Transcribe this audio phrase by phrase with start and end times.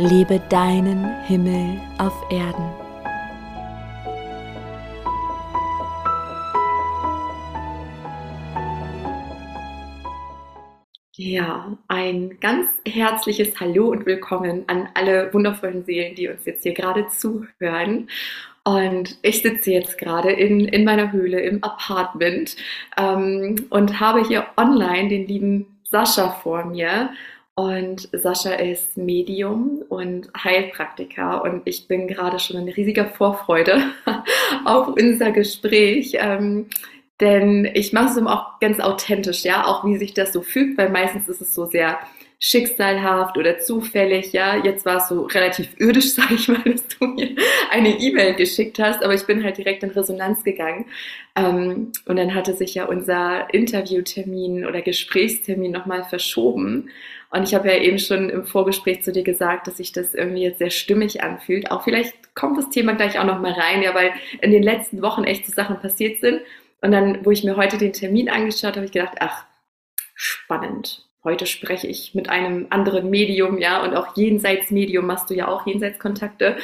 [0.00, 2.70] Lebe deinen Himmel auf Erden.
[11.16, 16.74] Ja, ein ganz herzliches Hallo und Willkommen an alle wundervollen Seelen, die uns jetzt hier
[16.74, 18.08] gerade zuhören.
[18.62, 22.54] Und ich sitze jetzt gerade in, in meiner Höhle im Apartment
[22.96, 27.10] ähm, und habe hier online den lieben Sascha vor mir.
[27.58, 33.82] Und Sascha ist Medium und Heilpraktiker und ich bin gerade schon in riesiger Vorfreude
[34.64, 36.12] auf unser Gespräch.
[36.20, 36.66] Ähm,
[37.18, 40.90] denn ich mache es auch ganz authentisch, ja, auch wie sich das so fügt, weil
[40.90, 41.98] meistens ist es so sehr
[42.40, 44.56] schicksalhaft oder zufällig, ja.
[44.56, 47.34] Jetzt war es so relativ irdisch, sag ich mal, dass du mir
[47.70, 50.86] eine E-Mail geschickt hast, aber ich bin halt direkt in Resonanz gegangen.
[51.36, 56.90] Ähm, und dann hatte sich ja unser Interviewtermin oder Gesprächstermin nochmal verschoben.
[57.30, 60.42] Und ich habe ja eben schon im Vorgespräch zu dir gesagt, dass sich das irgendwie
[60.42, 61.70] jetzt sehr stimmig anfühlt.
[61.70, 65.24] Auch vielleicht kommt das Thema gleich auch nochmal rein, ja, weil in den letzten Wochen
[65.24, 66.40] echt so Sachen passiert sind.
[66.80, 69.44] Und dann, wo ich mir heute den Termin angeschaut habe, habe ich gedacht, ach,
[70.14, 71.07] spannend.
[71.24, 75.66] Heute spreche ich mit einem anderen Medium, ja, und auch Jenseitsmedium machst du ja auch
[75.66, 76.56] Jenseitskontakte.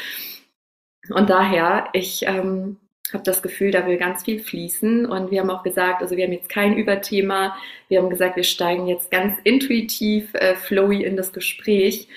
[1.10, 2.76] Und daher, ich ähm,
[3.12, 5.06] habe das Gefühl, da will ganz viel fließen.
[5.06, 7.56] Und wir haben auch gesagt, also wir haben jetzt kein Überthema.
[7.88, 12.08] Wir haben gesagt, wir steigen jetzt ganz intuitiv, äh, flowy in das Gespräch.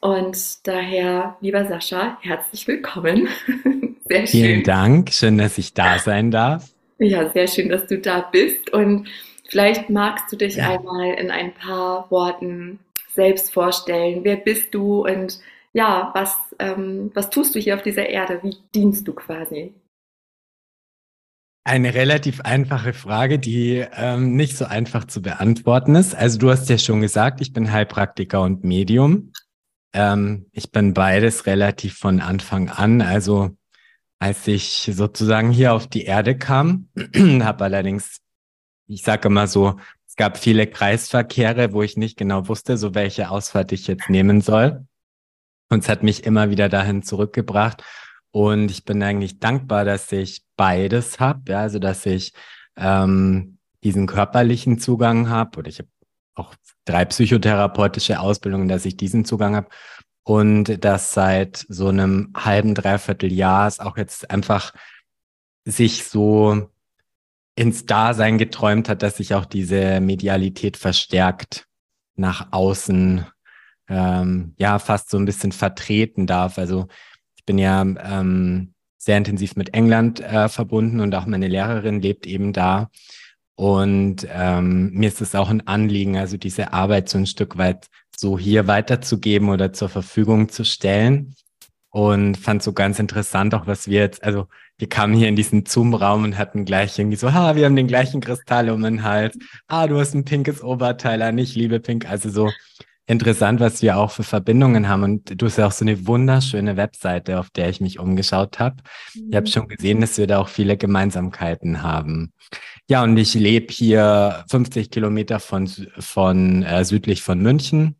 [0.00, 3.28] Und daher, lieber Sascha, herzlich willkommen.
[4.04, 4.26] Sehr schön.
[4.26, 5.12] Vielen Dank.
[5.12, 6.68] Schön, dass ich da sein darf.
[6.98, 8.70] Ja, sehr schön, dass du da bist.
[8.72, 9.08] Und
[9.52, 10.70] vielleicht magst du dich ja.
[10.70, 12.78] einmal in ein paar Worten
[13.14, 14.24] selbst vorstellen.
[14.24, 15.40] Wer bist du und
[15.74, 18.40] ja, was, ähm, was tust du hier auf dieser Erde?
[18.42, 19.74] Wie dienst du quasi?
[21.64, 26.14] Eine relativ einfache Frage, die ähm, nicht so einfach zu beantworten ist.
[26.14, 29.32] Also du hast ja schon gesagt, ich bin Heilpraktiker und Medium.
[29.92, 33.02] Ähm, ich bin beides relativ von Anfang an.
[33.02, 33.50] Also
[34.18, 36.88] als ich sozusagen hier auf die Erde kam,
[37.42, 38.21] habe allerdings,
[38.86, 43.30] ich sage immer so, es gab viele Kreisverkehre, wo ich nicht genau wusste, so welche
[43.30, 44.86] Ausfahrt ich jetzt nehmen soll.
[45.70, 47.82] Und es hat mich immer wieder dahin zurückgebracht.
[48.30, 52.32] Und ich bin eigentlich dankbar, dass ich beides habe, ja, also dass ich
[52.76, 55.88] ähm, diesen körperlichen Zugang habe oder ich habe
[56.34, 56.54] auch
[56.84, 59.68] drei psychotherapeutische Ausbildungen, dass ich diesen Zugang habe
[60.24, 64.72] und dass seit so einem halben, dreiviertel Jahr es auch jetzt einfach
[65.64, 66.70] sich so
[67.54, 71.66] ins Dasein geträumt hat, dass sich auch diese Medialität verstärkt
[72.16, 73.26] nach außen,
[73.88, 76.58] ähm, ja, fast so ein bisschen vertreten darf.
[76.58, 76.88] Also
[77.36, 82.26] ich bin ja ähm, sehr intensiv mit England äh, verbunden und auch meine Lehrerin lebt
[82.26, 82.90] eben da.
[83.54, 87.88] Und ähm, mir ist es auch ein Anliegen, also diese Arbeit so ein Stück weit
[88.16, 91.34] so hier weiterzugeben oder zur Verfügung zu stellen.
[91.90, 94.48] Und fand so ganz interessant auch, was wir jetzt, also
[94.78, 97.86] wir kamen hier in diesen Zoom-Raum und hatten gleich irgendwie so, ha, wir haben den
[97.86, 99.38] gleichen Kristall um den Hals.
[99.68, 102.08] Ah, du hast ein pinkes Oberteil an, ich liebe pink.
[102.08, 102.50] Also so
[103.06, 105.02] interessant, was wir auch für Verbindungen haben.
[105.02, 108.76] Und du hast ja auch so eine wunderschöne Webseite, auf der ich mich umgeschaut habe.
[109.14, 109.28] Mhm.
[109.30, 112.32] Ich habe schon gesehen, dass wir da auch viele Gemeinsamkeiten haben.
[112.88, 115.68] Ja, und ich lebe hier 50 Kilometer von,
[115.98, 117.96] von äh, südlich von München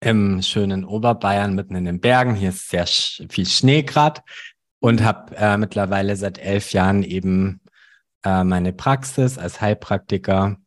[0.00, 2.34] im schönen Oberbayern mitten in den Bergen.
[2.34, 4.20] Hier ist sehr viel Schnee gerade
[4.84, 7.62] und habe äh, mittlerweile seit elf Jahren eben
[8.22, 10.58] äh, meine Praxis als Heilpraktiker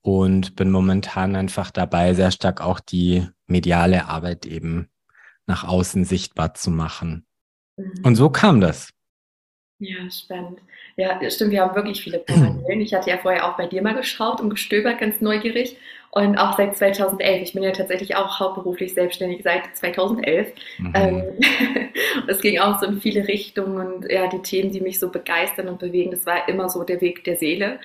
[0.00, 4.88] und bin momentan einfach dabei, sehr stark auch die mediale Arbeit eben
[5.46, 7.24] nach außen sichtbar zu machen.
[7.76, 7.92] Mhm.
[8.02, 8.90] Und so kam das.
[9.78, 10.58] Ja, spannend.
[10.96, 12.80] Ja, stimmt, wir haben wirklich viele Parallelen.
[12.80, 15.76] Ich hatte ja vorher auch bei dir mal geschaut und gestöbert, ganz neugierig.
[16.10, 17.42] Und auch seit 2011.
[17.42, 20.52] Ich bin ja tatsächlich auch hauptberuflich selbstständig seit 2011.
[20.78, 20.92] Mhm.
[20.94, 21.24] Ähm,
[22.26, 25.68] es ging auch so in viele Richtungen und ja, die Themen, die mich so begeistern
[25.68, 27.80] und bewegen, das war immer so der Weg der Seele.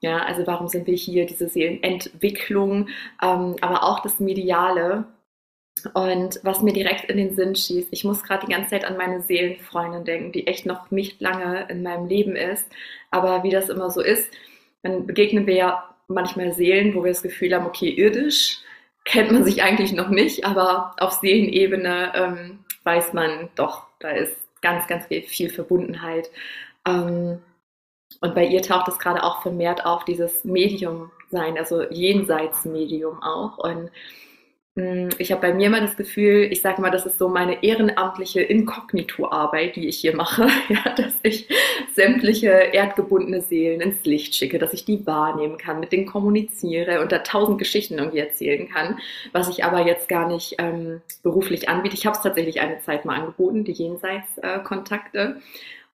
[0.00, 2.88] Ja, also warum sind wir hier, diese Seelenentwicklung,
[3.22, 5.04] ähm, aber auch das Mediale.
[5.86, 8.96] Und was mir direkt in den Sinn schießt, ich muss gerade die ganze Zeit an
[8.96, 12.66] meine Seelenfreundin denken, die echt noch nicht lange in meinem Leben ist.
[13.10, 14.30] Aber wie das immer so ist,
[14.82, 18.58] dann begegnen wir ja manchmal Seelen, wo wir das Gefühl haben, okay, irdisch,
[19.04, 24.36] kennt man sich eigentlich noch nicht, aber auf Seelenebene ähm, weiß man doch, da ist
[24.60, 26.30] ganz, ganz viel, viel Verbundenheit.
[26.86, 27.40] Ähm,
[28.20, 33.58] und bei ihr taucht es gerade auch vermehrt auf, dieses Medium sein, also Jenseitsmedium auch.
[33.58, 33.90] Und
[35.18, 38.40] ich habe bei mir immer das Gefühl, ich sage mal, das ist so meine ehrenamtliche
[38.42, 41.48] Inkognito-Arbeit, die ich hier mache, ja, dass ich
[41.94, 47.10] sämtliche erdgebundene Seelen ins Licht schicke, dass ich die wahrnehmen kann, mit denen kommuniziere und
[47.10, 48.98] da tausend Geschichten irgendwie erzählen kann,
[49.32, 51.96] was ich aber jetzt gar nicht ähm, beruflich anbiete.
[51.96, 55.40] Ich habe es tatsächlich eine Zeit mal angeboten, die Jenseitskontakte.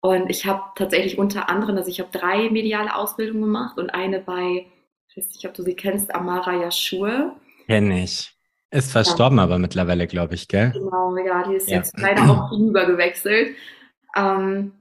[0.00, 4.20] Und ich habe tatsächlich unter anderem, also ich habe drei mediale Ausbildungen gemacht und eine
[4.20, 4.66] bei,
[5.08, 7.34] ich weiß nicht, ob du sie kennst, Amara Yashur.
[7.66, 8.33] Kenne ich.
[8.74, 9.44] Ist verstorben ja.
[9.44, 10.72] aber mittlerweile, glaube ich, gell?
[10.72, 11.76] Genau, ja, die ist ja.
[11.76, 13.54] jetzt leider auch hinübergewechselt.
[14.16, 14.72] Ähm,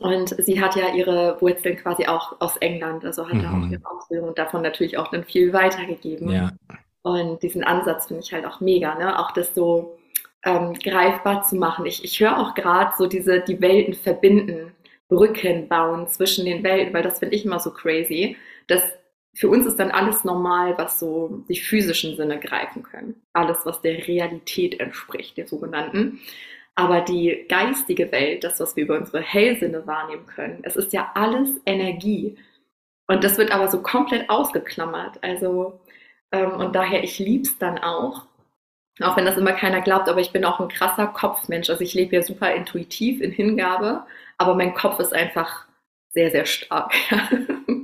[0.00, 3.42] und sie hat ja ihre Wurzeln quasi auch aus England, also hat mhm.
[3.42, 6.30] da auch ihre Ausbildung und davon natürlich auch dann viel weitergegeben.
[6.30, 6.52] Ja.
[7.00, 9.18] Und diesen Ansatz finde ich halt auch mega, ne?
[9.18, 9.98] Auch das so
[10.44, 11.86] ähm, greifbar zu machen.
[11.86, 14.72] Ich, ich höre auch gerade so diese, die Welten verbinden,
[15.08, 18.36] Brücken bauen zwischen den Welten, weil das finde ich immer so crazy,
[18.66, 18.82] dass
[19.34, 23.22] für uns ist dann alles normal, was so die physischen Sinne greifen können.
[23.32, 26.20] Alles, was der Realität entspricht, der sogenannten.
[26.74, 31.10] Aber die geistige Welt, das, was wir über unsere Hellsinne wahrnehmen können, es ist ja
[31.14, 32.36] alles Energie.
[33.06, 35.22] Und das wird aber so komplett ausgeklammert.
[35.22, 35.80] Also,
[36.30, 38.26] ähm, und daher, ich liebe es dann auch,
[39.00, 41.70] auch wenn das immer keiner glaubt, aber ich bin auch ein krasser Kopfmensch.
[41.70, 44.04] Also ich lebe ja super intuitiv in Hingabe,
[44.38, 45.66] aber mein Kopf ist einfach
[46.10, 46.92] sehr, sehr stark.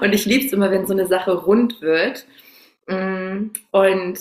[0.00, 2.26] Und ich liebe es immer, wenn so eine Sache rund wird
[2.86, 4.18] mm, und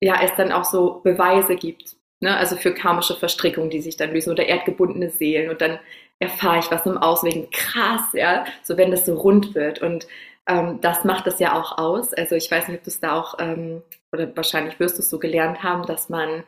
[0.00, 1.96] ja, es dann auch so Beweise gibt.
[2.20, 2.36] Ne?
[2.36, 5.50] Also für karmische Verstrickungen, die sich dann lösen oder erdgebundene Seelen.
[5.50, 5.78] Und dann
[6.18, 7.50] erfahre ich was im Auswegen.
[7.50, 9.80] Krass, ja, so wenn das so rund wird.
[9.80, 10.06] Und
[10.46, 12.12] ähm, das macht es ja auch aus.
[12.14, 13.82] Also ich weiß nicht, ob du es da auch, ähm,
[14.12, 16.44] oder wahrscheinlich wirst du es so gelernt haben, dass man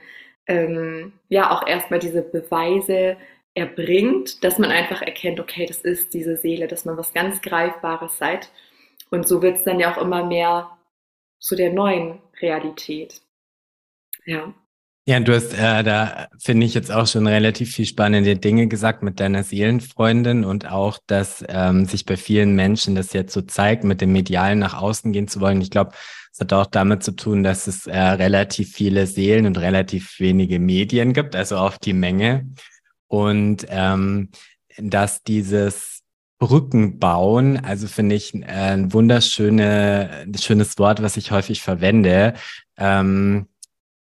[0.47, 3.17] ähm, ja auch erstmal diese Beweise
[3.55, 8.19] erbringt, dass man einfach erkennt, okay, das ist diese Seele, dass man was ganz Greifbares
[8.19, 8.51] seid.
[9.11, 10.71] Und so wird es dann ja auch immer mehr
[11.39, 13.21] zu der neuen Realität.
[14.25, 14.55] Ja.
[15.07, 19.03] Ja, du hast äh, da, finde ich, jetzt auch schon relativ viel spannende Dinge gesagt
[19.03, 23.83] mit deiner Seelenfreundin und auch, dass ähm, sich bei vielen Menschen das jetzt so zeigt,
[23.83, 25.63] mit dem Medialen nach außen gehen zu wollen.
[25.63, 25.93] Ich glaube,
[26.33, 30.61] es hat auch damit zu tun, dass es äh, relativ viele Seelen und relativ wenige
[30.61, 32.47] Medien gibt, also auf die Menge.
[33.11, 34.29] Und ähm,
[34.79, 36.03] dass dieses
[36.39, 42.35] Brücken bauen, also finde ich äh, ein wunderschöne, schönes Wort, was ich häufig verwende,
[42.79, 43.49] ähm,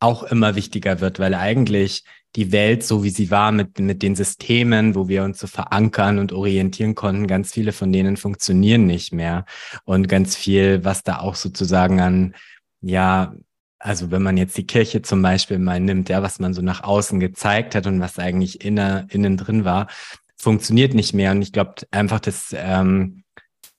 [0.00, 2.04] auch immer wichtiger wird, weil eigentlich
[2.34, 6.18] die Welt, so wie sie war, mit, mit den Systemen, wo wir uns so verankern
[6.18, 9.44] und orientieren konnten, ganz viele von denen funktionieren nicht mehr.
[9.84, 12.34] Und ganz viel, was da auch sozusagen an,
[12.80, 13.32] ja,
[13.78, 16.82] also wenn man jetzt die Kirche zum Beispiel mal nimmt, ja, was man so nach
[16.82, 19.88] außen gezeigt hat und was eigentlich inner, innen drin war,
[20.36, 21.32] funktioniert nicht mehr.
[21.32, 23.24] Und ich glaube einfach, dass ähm,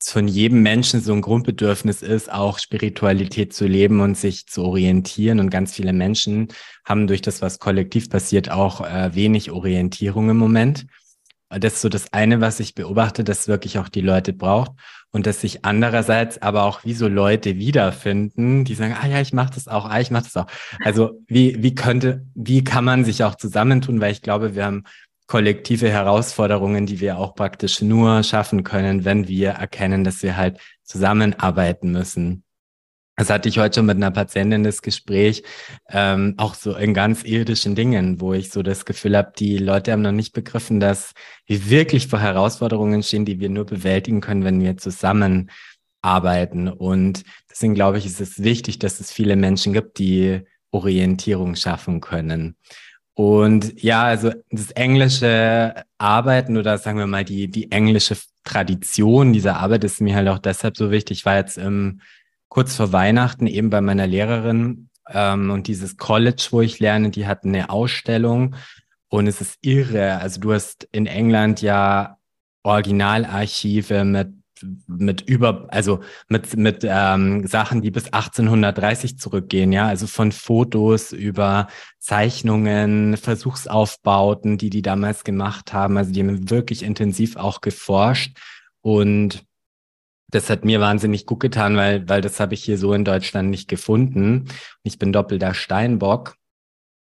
[0.01, 5.39] von jedem Menschen so ein Grundbedürfnis ist, auch Spiritualität zu leben und sich zu orientieren.
[5.39, 6.47] Und ganz viele Menschen
[6.85, 10.85] haben durch das, was kollektiv passiert, auch äh, wenig Orientierung im Moment.
[11.49, 14.71] Das ist so das eine, was ich beobachte, dass wirklich auch die Leute braucht
[15.11, 19.33] und dass sich andererseits aber auch wie so Leute wiederfinden, die sagen, ah ja, ich
[19.33, 20.47] mache das auch, ah, ich mache das auch.
[20.83, 24.83] Also wie, wie könnte, wie kann man sich auch zusammentun, weil ich glaube, wir haben
[25.27, 30.59] kollektive Herausforderungen, die wir auch praktisch nur schaffen können, wenn wir erkennen, dass wir halt
[30.83, 32.43] zusammenarbeiten müssen.
[33.19, 35.43] Das hatte ich heute schon mit einer Patientin das Gespräch,
[35.89, 39.91] ähm, auch so in ganz irdischen Dingen, wo ich so das Gefühl habe, die Leute
[39.91, 41.11] haben noch nicht begriffen, dass
[41.45, 46.69] wir wirklich vor Herausforderungen stehen, die wir nur bewältigen können, wenn wir zusammenarbeiten.
[46.69, 50.39] Und deswegen glaube ich, ist es wichtig, dass es viele Menschen gibt, die
[50.71, 52.55] Orientierung schaffen können.
[53.15, 59.57] Und ja, also das englische Arbeiten oder sagen wir mal die, die englische Tradition dieser
[59.57, 61.17] Arbeit ist mir halt auch deshalb so wichtig.
[61.17, 61.99] Ich war jetzt im
[62.49, 67.27] kurz vor Weihnachten eben bei meiner Lehrerin ähm, und dieses College, wo ich lerne, die
[67.27, 68.55] hatten eine Ausstellung
[69.07, 70.17] und es ist irre.
[70.17, 72.17] Also du hast in England ja
[72.63, 74.33] Originalarchive mit
[74.87, 81.11] mit über, also mit, mit ähm, Sachen, die bis 1830 zurückgehen, ja, also von Fotos
[81.11, 81.67] über
[81.99, 85.97] Zeichnungen, Versuchsaufbauten, die die damals gemacht haben.
[85.97, 88.37] Also die haben wirklich intensiv auch geforscht
[88.81, 89.45] und
[90.31, 93.49] das hat mir wahnsinnig gut getan, weil, weil das habe ich hier so in Deutschland
[93.49, 94.45] nicht gefunden.
[94.83, 96.35] Ich bin doppelter Steinbock.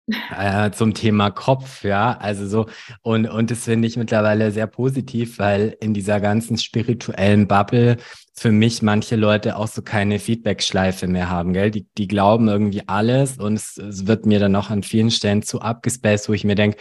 [0.38, 2.18] äh, zum Thema Kopf, ja.
[2.18, 2.66] Also so,
[3.02, 7.96] und, und das finde ich mittlerweile sehr positiv, weil in dieser ganzen spirituellen Bubble
[8.34, 11.70] für mich manche Leute auch so keine Feedback-Schleife mehr haben, gell?
[11.70, 15.42] Die, die glauben irgendwie alles und es, es wird mir dann auch an vielen Stellen
[15.42, 16.76] zu abgespaced, wo ich mir denke,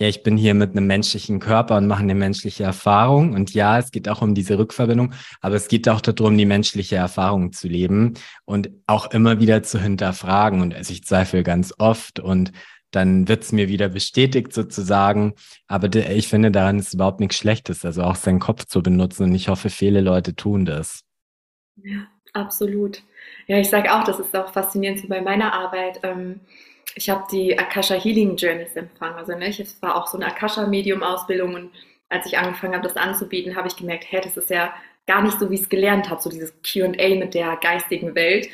[0.00, 3.32] ja, ich bin hier mit einem menschlichen Körper und mache eine menschliche Erfahrung.
[3.34, 6.96] Und ja, es geht auch um diese Rückverbindung, aber es geht auch darum, die menschliche
[6.96, 10.60] Erfahrung zu leben und auch immer wieder zu hinterfragen.
[10.62, 12.52] Und also ich zweifle ganz oft und
[12.90, 15.34] dann wird es mir wieder bestätigt sozusagen.
[15.68, 19.24] Aber ich finde, daran ist überhaupt nichts Schlechtes, also auch seinen Kopf zu benutzen.
[19.24, 21.00] Und ich hoffe, viele Leute tun das.
[21.76, 23.02] Ja, absolut.
[23.46, 26.00] Ja, ich sage auch, das ist auch faszinierend so bei meiner Arbeit.
[26.02, 26.40] Ähm,
[26.94, 29.16] ich habe die Akasha Healing Journals empfangen.
[29.16, 31.70] Also ne, es war auch so eine Akasha Medium Ausbildung und
[32.08, 34.72] als ich angefangen habe, das anzubieten, habe ich gemerkt, hey, das ist ja
[35.06, 38.48] gar nicht so, wie ich es gelernt habe, so dieses Q&A mit der geistigen Welt,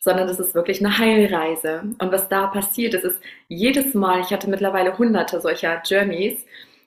[0.00, 1.82] sondern das ist wirklich eine Heilreise.
[1.98, 6.44] Und was da passiert ist, ist jedes Mal, ich hatte mittlerweile hunderte solcher Journeys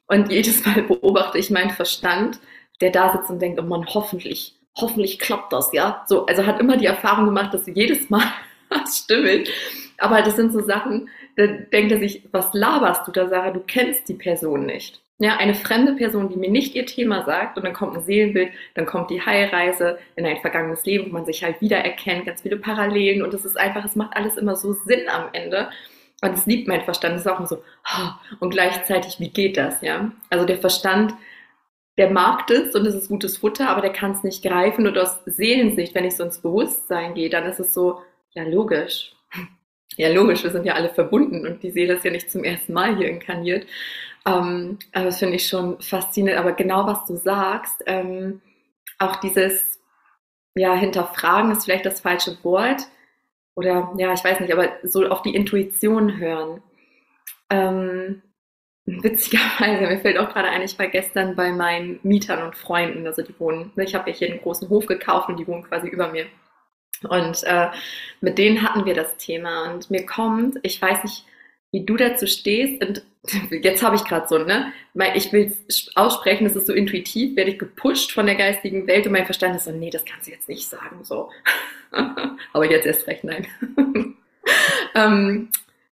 [0.07, 2.39] und jedes Mal beobachte ich meinen Verstand,
[2.81, 6.05] der da sitzt und denkt, oh Mann, hoffentlich, hoffentlich klappt das, ja.
[6.07, 8.23] So, also hat immer die Erfahrung gemacht, dass jedes Mal
[8.69, 9.49] was stimmt.
[9.99, 13.51] Aber das sind so Sachen, da denkt er sich, was laberst du da, Sarah?
[13.51, 15.01] Du kennst die Person nicht.
[15.21, 18.51] Ja, eine fremde Person, die mir nicht ihr Thema sagt und dann kommt ein Seelenbild,
[18.75, 22.55] dann kommt die Heilreise in ein vergangenes Leben, wo man sich halt wiedererkennt, ganz viele
[22.55, 25.69] Parallelen und es ist einfach, es macht alles immer so Sinn am Ende.
[26.21, 29.57] Und es liebt mein Verstand, es ist auch immer so, oh, und gleichzeitig, wie geht
[29.57, 30.11] das, ja?
[30.29, 31.13] Also der Verstand,
[31.97, 34.97] der mag es und es ist gutes Futter, aber der kann es nicht greifen und
[34.97, 38.01] aus Seelensicht, wenn ich so ins Bewusstsein gehe, dann ist es so,
[38.33, 39.13] ja, logisch.
[39.97, 42.73] Ja, logisch, wir sind ja alle verbunden und die Seele ist ja nicht zum ersten
[42.73, 43.67] Mal hier inkarniert.
[44.25, 46.39] Ähm, aber das finde ich schon faszinierend.
[46.39, 48.41] Aber genau was du sagst, ähm,
[48.99, 49.79] auch dieses,
[50.55, 52.83] ja, hinterfragen ist vielleicht das falsche Wort.
[53.55, 56.63] Oder ja, ich weiß nicht, aber so auf die Intuition hören.
[57.49, 58.21] Ähm,
[58.85, 63.21] witzigerweise, mir fällt auch gerade ein, ich war gestern bei meinen Mietern und Freunden, also
[63.23, 66.09] die wohnen, ich habe ja hier einen großen Hof gekauft und die wohnen quasi über
[66.09, 66.27] mir.
[67.07, 67.67] Und äh,
[68.21, 69.71] mit denen hatten wir das Thema.
[69.71, 71.25] Und mir kommt, ich weiß nicht,
[71.71, 72.83] wie du dazu stehst.
[72.83, 73.03] Und
[73.63, 74.73] jetzt habe ich gerade so, ne?
[75.15, 79.05] Ich will es aussprechen, das ist so intuitiv, werde ich gepusht von der geistigen Welt
[79.05, 81.03] und mein Verstand ist so, nee, das kannst du jetzt nicht sagen.
[81.03, 81.29] So.
[82.53, 83.47] Aber jetzt erst recht, nein.
[84.95, 85.49] ähm,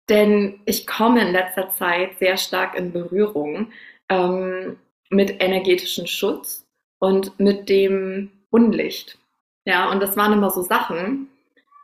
[0.09, 3.73] denn ich komme in letzter Zeit sehr stark in Berührung
[4.09, 4.77] ähm,
[5.11, 6.67] mit energetischem Schutz
[6.99, 9.19] und mit dem Unlicht.
[9.65, 11.29] Ja, und das waren immer so Sachen,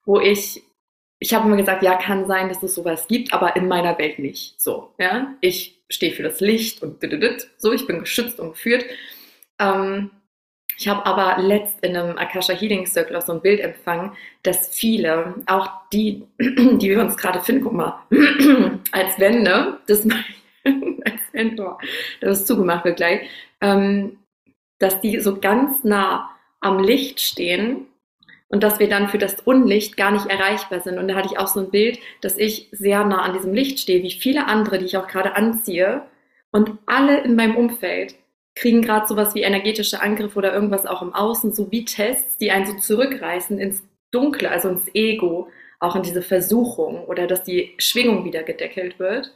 [0.05, 0.63] wo ich,
[1.21, 4.19] ich habe immer gesagt, ja, kann sein, dass es sowas gibt, aber in meiner Welt
[4.19, 4.61] nicht.
[4.61, 7.03] So, ja, ich stehe für das Licht und
[7.59, 8.85] so, ich bin geschützt und geführt.
[9.61, 10.11] Ähm,
[10.79, 14.13] ich habe aber letzt in einem Akasha Healing Circle auch so ein Bild empfangen,
[14.45, 18.01] dass viele, auch die, die wir uns gerade finden, guck mal,
[18.93, 20.07] als Wände, das
[20.65, 21.77] als Wände,
[22.21, 23.29] das zugemacht wird gleich,
[23.61, 24.19] ähm,
[24.79, 27.87] dass die so ganz nah am Licht stehen
[28.49, 30.99] und dass wir dann für das Unlicht gar nicht erreichbar sind.
[30.99, 33.79] Und da hatte ich auch so ein Bild, dass ich sehr nah an diesem Licht
[33.81, 36.03] stehe, wie viele andere, die ich auch gerade anziehe.
[36.51, 38.15] Und alle in meinem Umfeld
[38.55, 42.51] kriegen gerade sowas wie energetische Angriffe oder irgendwas auch im Außen, so wie Tests, die
[42.51, 45.49] einen so zurückreißen ins Dunkle, also ins Ego,
[45.79, 49.33] auch in diese Versuchung oder dass die Schwingung wieder gedeckelt wird.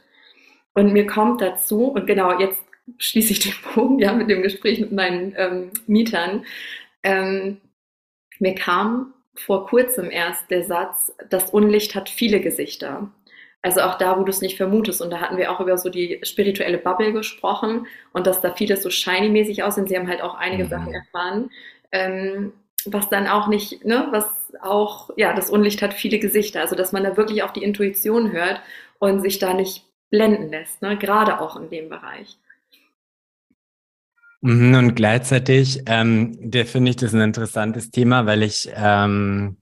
[0.73, 2.61] Und mir kommt dazu, und genau jetzt
[2.97, 6.45] schließe ich den Bogen ja mit dem Gespräch mit meinen ähm, Mietern,
[7.03, 7.61] ähm,
[8.39, 13.09] mir kam vor kurzem erst der Satz, das Unlicht hat viele Gesichter.
[13.61, 15.01] Also auch da, wo du es nicht vermutest.
[15.01, 18.83] Und da hatten wir auch über so die spirituelle Bubble gesprochen und dass da vieles
[18.83, 19.87] so shiny-mäßig aussehen.
[19.87, 20.69] Sie haben halt auch einige mhm.
[20.69, 21.49] Sachen erfahren,
[21.91, 22.53] ähm,
[22.85, 24.25] was dann auch nicht, ne, was
[24.61, 26.59] auch, ja, das Unlicht hat viele Gesichter.
[26.59, 28.61] Also dass man da wirklich auf die Intuition hört
[28.99, 32.37] und sich da nicht blenden lässt, ne, gerade auch in dem Bereich.
[34.45, 39.55] Mhm, und gleichzeitig, ähm, der finde ich das ein interessantes Thema, weil ich ähm,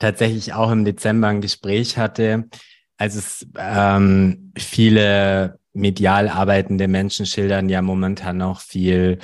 [0.00, 2.48] tatsächlich auch im Dezember ein Gespräch hatte,
[2.96, 9.20] als es ähm, viele medial arbeitende Menschen schildern ja momentan auch viel,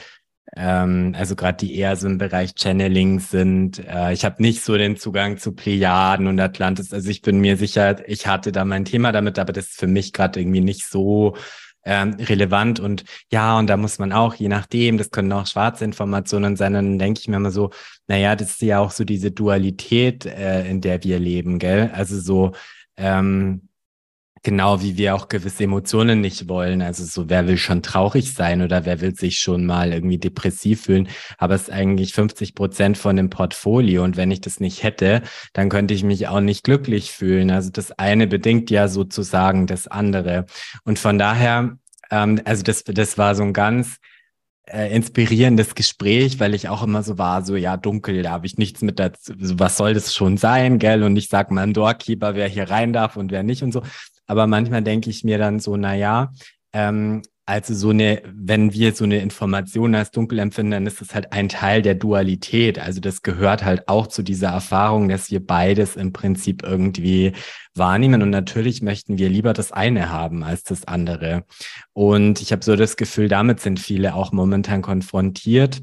[0.56, 3.80] ähm, also gerade die eher so im Bereich Channeling sind.
[3.88, 6.92] Äh, ich habe nicht so den Zugang zu Plejaden und Atlantis.
[6.92, 9.88] Also ich bin mir sicher, ich hatte da mein Thema damit, aber das ist für
[9.88, 11.36] mich gerade irgendwie nicht so
[11.84, 15.84] ähm, relevant und ja, und da muss man auch, je nachdem, das können auch schwarze
[15.84, 17.70] Informationen sein, dann denke ich mir immer so,
[18.06, 21.90] naja, das ist ja auch so diese Dualität, äh, in der wir leben, gell?
[21.94, 22.52] Also so,
[22.96, 23.69] ähm,
[24.42, 26.80] Genau, wie wir auch gewisse Emotionen nicht wollen.
[26.80, 30.84] Also so, wer will schon traurig sein oder wer will sich schon mal irgendwie depressiv
[30.84, 31.08] fühlen?
[31.36, 34.02] Aber es ist eigentlich 50 Prozent von dem Portfolio.
[34.02, 35.20] Und wenn ich das nicht hätte,
[35.52, 37.50] dann könnte ich mich auch nicht glücklich fühlen.
[37.50, 40.46] Also das eine bedingt ja sozusagen das andere.
[40.84, 41.76] Und von daher,
[42.10, 43.98] ähm, also das, das war so ein ganz
[44.70, 48.56] äh, inspirierendes Gespräch, weil ich auch immer so war, so ja, dunkel, da habe ich
[48.56, 51.02] nichts mit dazu, was soll das schon sein, gell?
[51.02, 53.82] Und ich sag mal ein Doorkeeper, wer hier rein darf und wer nicht und so.
[54.30, 56.30] Aber manchmal denke ich mir dann so, na ja,
[56.72, 61.16] ähm, also so eine, wenn wir so eine Information als dunkel empfinden, dann ist das
[61.16, 62.78] halt ein Teil der Dualität.
[62.78, 67.32] Also das gehört halt auch zu dieser Erfahrung, dass wir beides im Prinzip irgendwie
[67.74, 68.22] wahrnehmen.
[68.22, 71.44] Und natürlich möchten wir lieber das eine haben als das andere.
[71.92, 75.82] Und ich habe so das Gefühl, damit sind viele auch momentan konfrontiert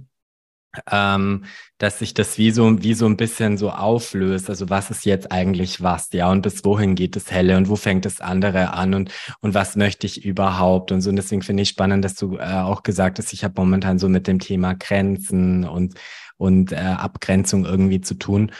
[0.91, 1.45] ähm,
[1.77, 4.49] dass sich das wie so, wie so ein bisschen so auflöst.
[4.49, 7.75] Also was ist jetzt eigentlich was, ja, und bis wohin geht das Helle und wo
[7.75, 11.09] fängt das andere an und, und was möchte ich überhaupt und so.
[11.09, 14.09] Und deswegen finde ich spannend, dass du äh, auch gesagt hast, ich habe momentan so
[14.09, 15.95] mit dem Thema Grenzen und,
[16.37, 18.51] und äh, Abgrenzung irgendwie zu tun.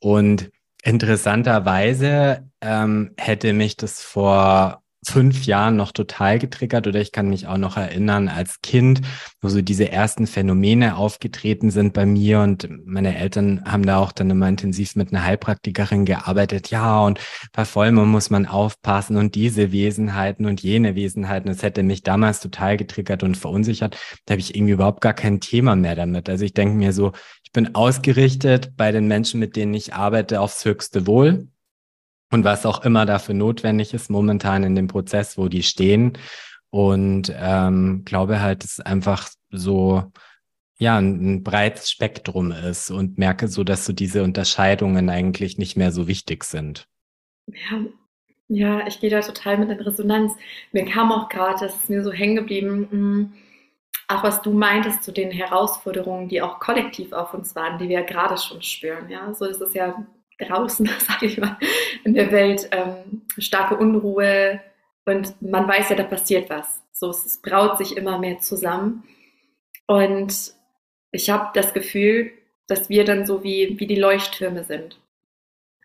[0.00, 0.50] Und
[0.82, 7.46] interessanterweise ähm, hätte mich das vor fünf Jahren noch total getriggert oder ich kann mich
[7.46, 9.02] auch noch erinnern als Kind,
[9.40, 14.12] wo so diese ersten Phänomene aufgetreten sind bei mir und meine Eltern haben da auch
[14.12, 16.70] dann immer intensiv mit einer Heilpraktikerin gearbeitet.
[16.70, 17.20] Ja, und
[17.52, 22.40] bei Vollmond muss man aufpassen und diese Wesenheiten und jene Wesenheiten, das hätte mich damals
[22.40, 23.96] total getriggert und verunsichert.
[24.24, 26.28] Da habe ich irgendwie überhaupt gar kein Thema mehr damit.
[26.28, 27.12] Also ich denke mir so,
[27.44, 31.48] ich bin ausgerichtet bei den Menschen, mit denen ich arbeite, aufs höchste Wohl
[32.30, 36.18] und was auch immer dafür notwendig ist momentan in dem Prozess, wo die stehen.
[36.70, 40.12] Und ähm, glaube halt, dass einfach so
[40.78, 45.76] ja ein, ein breites Spektrum ist und merke so, dass so diese Unterscheidungen eigentlich nicht
[45.76, 46.88] mehr so wichtig sind.
[47.46, 47.84] Ja,
[48.48, 50.34] ja, ich gehe da total mit in Resonanz.
[50.72, 53.32] Mir kam auch gerade, das ist mir so hängen geblieben, hm,
[54.08, 58.00] auch was du meintest zu den Herausforderungen, die auch kollektiv auf uns waren, die wir
[58.00, 59.08] ja gerade schon spüren.
[59.08, 60.06] Ja, so ist es ja
[60.38, 61.58] draußen, sage ich mal,
[62.04, 64.60] in der Welt ähm, starke Unruhe
[65.04, 66.82] und man weiß ja, da passiert was.
[66.92, 69.04] So, es braut sich immer mehr zusammen.
[69.86, 70.54] Und
[71.12, 72.32] ich habe das Gefühl,
[72.66, 74.98] dass wir dann so wie, wie die Leuchttürme sind.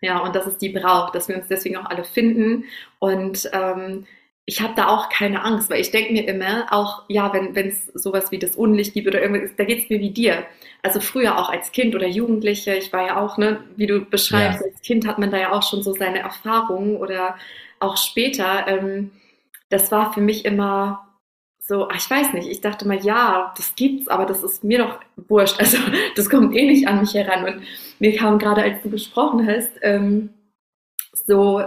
[0.00, 2.64] Ja, und dass es die braucht, dass wir uns deswegen auch alle finden
[2.98, 4.06] und ähm,
[4.44, 7.86] ich habe da auch keine Angst, weil ich denke mir immer, auch ja, wenn es
[7.94, 10.44] sowas wie das Unlicht gibt oder irgendwas, da geht es mir wie dir.
[10.82, 14.60] Also früher auch als Kind oder Jugendliche, ich war ja auch, ne, wie du beschreibst,
[14.60, 14.66] ja.
[14.66, 17.36] als Kind hat man da ja auch schon so seine Erfahrungen oder
[17.78, 18.66] auch später.
[18.66, 19.12] Ähm,
[19.68, 21.06] das war für mich immer
[21.60, 24.78] so, ach, ich weiß nicht, ich dachte mal, ja, das gibt's, aber das ist mir
[24.78, 25.60] doch wurscht.
[25.60, 25.78] Also
[26.16, 27.44] das kommt eh nicht an mich heran.
[27.44, 27.62] Und
[28.00, 30.30] mir kam gerade, als du gesprochen hast, ähm,
[31.12, 31.62] so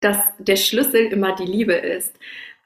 [0.00, 2.14] dass der Schlüssel immer die Liebe ist.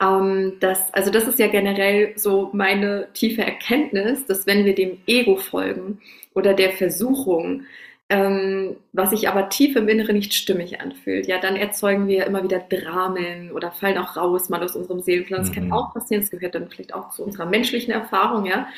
[0.00, 4.98] Ähm, das, also das ist ja generell so meine tiefe Erkenntnis, dass wenn wir dem
[5.06, 6.00] Ego folgen
[6.34, 7.62] oder der Versuchung,
[8.08, 12.42] ähm, was sich aber tief im Inneren nicht stimmig anfühlt, ja, dann erzeugen wir immer
[12.42, 15.40] wieder Dramen oder fallen auch raus mal aus unserem Seelenplan.
[15.40, 15.54] Das mhm.
[15.54, 18.68] kann auch passieren, das gehört dann vielleicht auch zu unserer menschlichen Erfahrung, ja.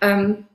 [0.00, 0.46] Ähm,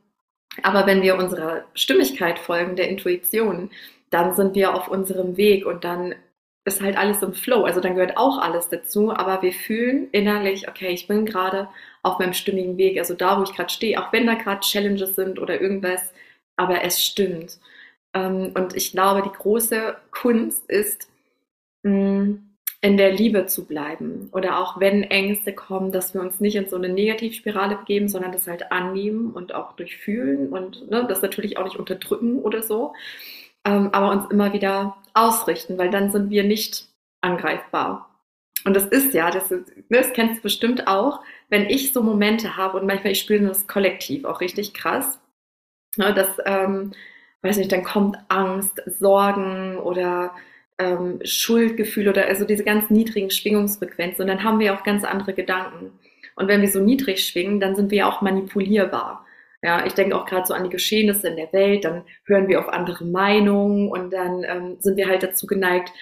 [0.62, 3.72] aber wenn wir unserer Stimmigkeit folgen, der Intuition,
[4.10, 6.16] dann sind wir auf unserem Weg und dann
[6.66, 7.64] ist halt alles im Flow.
[7.66, 11.68] Also dann gehört auch alles dazu, aber wir fühlen innerlich, okay, ich bin gerade
[12.04, 15.16] auf meinem stimmigen Weg, also da, wo ich gerade stehe, auch wenn da gerade Challenges
[15.16, 16.14] sind oder irgendwas,
[16.56, 17.60] aber es stimmt.
[18.14, 21.10] Ähm, und ich glaube, die große Kunst ist,
[21.84, 22.36] mm,
[22.84, 26.68] in der Liebe zu bleiben oder auch wenn Ängste kommen, dass wir uns nicht in
[26.68, 31.58] so eine Negativspirale begeben, sondern das halt annehmen und auch durchfühlen und ne, das natürlich
[31.58, 32.94] auch nicht unterdrücken oder so,
[33.66, 36.88] ähm, aber uns immer wieder ausrichten, weil dann sind wir nicht
[37.22, 38.10] angreifbar.
[38.66, 42.56] Und das ist ja, das, ne, das kennst du bestimmt auch, wenn ich so Momente
[42.58, 45.20] habe und manchmal ich spüre das kollektiv auch richtig krass,
[45.98, 46.92] ne, dass, ähm,
[47.42, 50.34] weiß nicht, dann kommt Angst, Sorgen oder
[50.78, 55.34] ähm, Schuldgefühl oder also diese ganz niedrigen Schwingungsfrequenzen und dann haben wir auch ganz andere
[55.34, 55.92] Gedanken.
[56.36, 59.26] Und wenn wir so niedrig schwingen, dann sind wir auch manipulierbar.
[59.64, 62.60] Ja, ich denke auch gerade so an die Geschehnisse in der Welt, dann hören wir
[62.60, 65.94] auf andere Meinungen und dann ähm, sind wir halt dazu geneigt,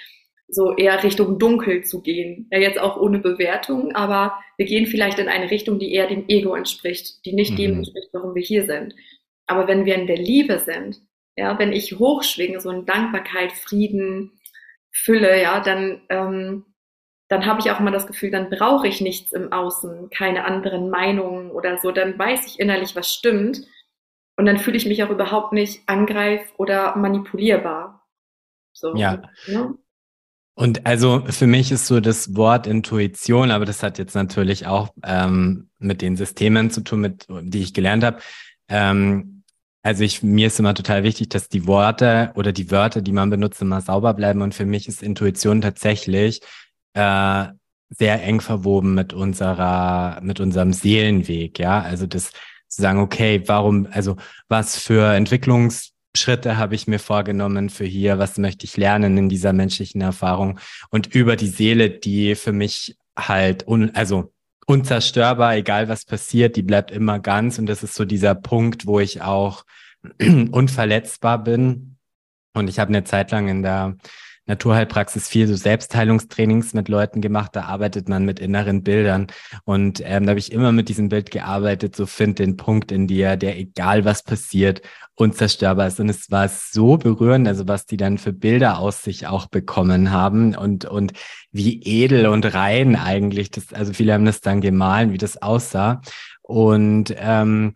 [0.47, 2.47] so eher Richtung Dunkel zu gehen.
[2.52, 6.26] Ja, jetzt auch ohne Bewertung, aber wir gehen vielleicht in eine Richtung, die eher dem
[6.28, 7.58] Ego entspricht, die nicht mhm.
[7.58, 8.95] dem entspricht, warum wir hier sind.
[9.45, 11.00] Aber wenn wir in der Liebe sind,
[11.38, 14.39] ja, wenn ich hochschwinge, so in Dankbarkeit, Frieden,
[14.91, 16.65] Fülle, ja, dann ähm,
[17.32, 20.89] dann habe ich auch immer das Gefühl, dann brauche ich nichts im Außen, keine anderen
[20.89, 21.94] Meinungen oder so.
[21.94, 23.62] Dann weiß ich innerlich, was stimmt.
[24.36, 28.06] Und dann fühle ich mich auch überhaupt nicht angreif oder manipulierbar.
[28.74, 29.22] So, ja.
[29.48, 29.76] Ne?
[30.56, 34.89] Und also für mich ist so das Wort Intuition, aber das hat jetzt natürlich auch
[35.06, 38.20] ähm, mit den Systemen zu tun, mit die ich gelernt habe.
[38.67, 39.44] Ähm,
[39.84, 43.30] also ich, mir ist immer total wichtig, dass die Worte oder die Wörter, die man
[43.30, 44.41] benutzt, immer sauber bleiben.
[44.41, 46.41] Und für mich ist Intuition tatsächlich
[46.93, 47.47] äh,
[47.89, 51.60] sehr eng verwoben mit unserer, mit unserem Seelenweg.
[51.60, 52.32] Ja, also das
[52.67, 54.15] zu sagen, okay, warum, also
[54.47, 59.30] was für Entwicklungs Schritte habe ich mir vorgenommen für hier, was möchte ich lernen in
[59.30, 64.34] dieser menschlichen Erfahrung und über die Seele, die für mich halt un, also
[64.67, 68.99] unzerstörbar, egal was passiert, die bleibt immer ganz und das ist so dieser Punkt, wo
[68.99, 69.63] ich auch
[70.19, 71.97] unverletzbar bin.
[72.54, 73.95] Und ich habe eine Zeit lang in der
[74.47, 77.56] Naturheilpraxis viel so Selbstheilungstrainings mit Leuten gemacht.
[77.56, 79.27] Da arbeitet man mit inneren Bildern.
[79.65, 83.08] Und ähm, da habe ich immer mit diesem Bild gearbeitet, so find den Punkt in
[83.08, 84.82] dir, der egal was passiert,
[85.15, 85.99] unzerstörbar ist.
[85.99, 90.12] Und es war so berührend, also was die dann für Bilder aus sich auch bekommen
[90.12, 91.13] haben und, und
[91.51, 96.01] wie edel und rein eigentlich das, also viele haben das dann gemahlen, wie das aussah.
[96.41, 97.75] Und ähm,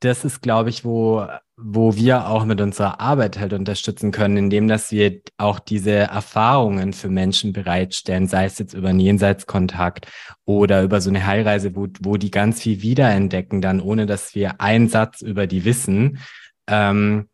[0.00, 4.66] das ist, glaube ich, wo wo wir auch mit unserer Arbeit halt unterstützen können, indem
[4.66, 10.08] dass wir auch diese Erfahrungen für Menschen bereitstellen, sei es jetzt über einen Jenseitskontakt
[10.44, 14.60] oder über so eine Heilreise, wo, wo die ganz viel wiederentdecken, dann ohne dass wir
[14.60, 16.18] einen Satz über die wissen.
[16.66, 17.28] Ähm,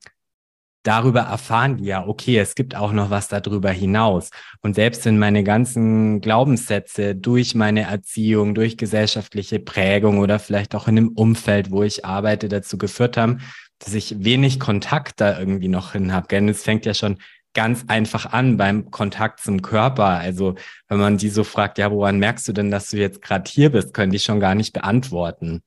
[0.83, 4.31] darüber erfahren die ja, okay, es gibt auch noch was darüber hinaus.
[4.63, 10.89] Und selbst wenn meine ganzen Glaubenssätze durch meine Erziehung, durch gesellschaftliche Prägung oder vielleicht auch
[10.89, 13.41] in dem Umfeld, wo ich arbeite, dazu geführt haben,
[13.79, 16.29] dass ich wenig Kontakt da irgendwie noch hin habe.
[16.29, 17.19] Denn es fängt ja schon
[17.55, 20.05] ganz einfach an beim Kontakt zum Körper.
[20.05, 20.55] Also
[20.89, 23.71] wenn man die so fragt, ja, woran merkst du denn, dass du jetzt gerade hier
[23.71, 25.63] bist, können die schon gar nicht beantworten.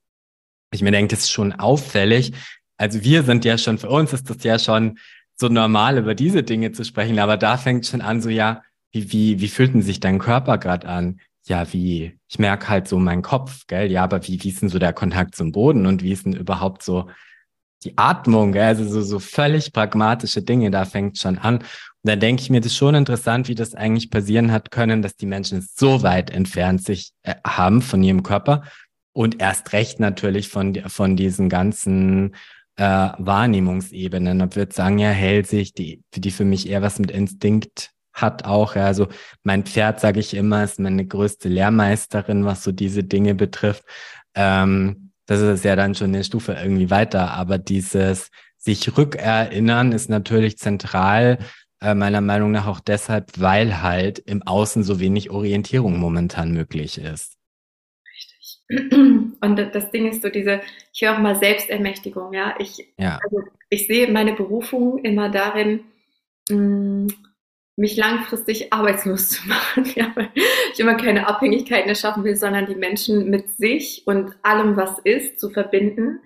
[0.72, 2.34] Ich mir denke, das ist schon auffällig.
[2.84, 5.00] Also wir sind ja schon, für uns ist das ja schon
[5.38, 9.10] so normal, über diese Dinge zu sprechen, aber da fängt schon an, so ja, wie,
[9.14, 11.22] wie, wie fühlt denn sich dein Körper gerade an?
[11.46, 13.90] Ja, wie, ich merke halt so meinen Kopf, gell?
[13.90, 16.34] Ja, aber wie, wie ist denn so der Kontakt zum Boden und wie ist denn
[16.34, 17.10] überhaupt so
[17.86, 21.60] die Atmung, also so, so völlig pragmatische Dinge, da fängt schon an.
[21.60, 21.66] Und
[22.04, 25.16] da denke ich mir, das ist schon interessant, wie das eigentlich passieren hat können, dass
[25.16, 28.64] die Menschen so weit entfernt sich äh, haben von ihrem Körper
[29.14, 32.36] und erst recht natürlich von, von diesen ganzen
[32.78, 34.42] äh, Wahrnehmungsebenen.
[34.42, 38.76] Und würde sagen, ja, Hellsicht, die, die für mich eher was mit Instinkt hat auch.
[38.76, 39.08] Ja, also
[39.44, 43.84] mein Pferd, sage ich immer, ist meine größte Lehrmeisterin, was so diese Dinge betrifft.
[44.36, 47.32] Ähm, das ist ja dann schon eine Stufe irgendwie weiter.
[47.32, 51.40] Aber dieses sich rückerinnern ist natürlich zentral,
[51.82, 56.98] äh, meiner Meinung nach auch deshalb, weil halt im Außen so wenig Orientierung momentan möglich
[56.98, 57.33] ist.
[59.42, 60.62] Und das Ding ist so diese,
[60.94, 62.56] ich höre auch mal Selbstermächtigung, ja.
[62.60, 63.20] Ich, ja.
[63.24, 65.82] Also ich sehe meine Berufung immer darin,
[66.50, 67.08] mm,
[67.76, 70.30] mich langfristig arbeitslos zu machen, ja, weil
[70.74, 75.40] ich immer keine Abhängigkeiten erschaffen will, sondern die Menschen mit sich und allem, was ist,
[75.40, 76.20] zu verbinden.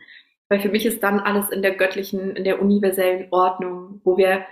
[0.50, 4.46] Weil für mich ist dann alles in der göttlichen, in der universellen Ordnung, wo wir,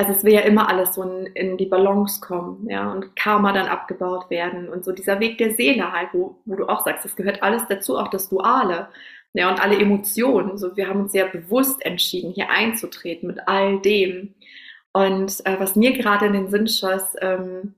[0.00, 3.52] also es will ja immer alles so in, in die Balance kommen, ja, und Karma
[3.52, 7.04] dann abgebaut werden und so dieser Weg der Seele halt, wo, wo du auch sagst,
[7.04, 8.88] das gehört alles dazu, auch das Duale,
[9.34, 13.78] ja, und alle Emotionen, so wir haben uns sehr bewusst entschieden, hier einzutreten mit all
[13.80, 14.34] dem.
[14.92, 17.74] Und äh, was mir gerade in den Sinn schoss, ähm,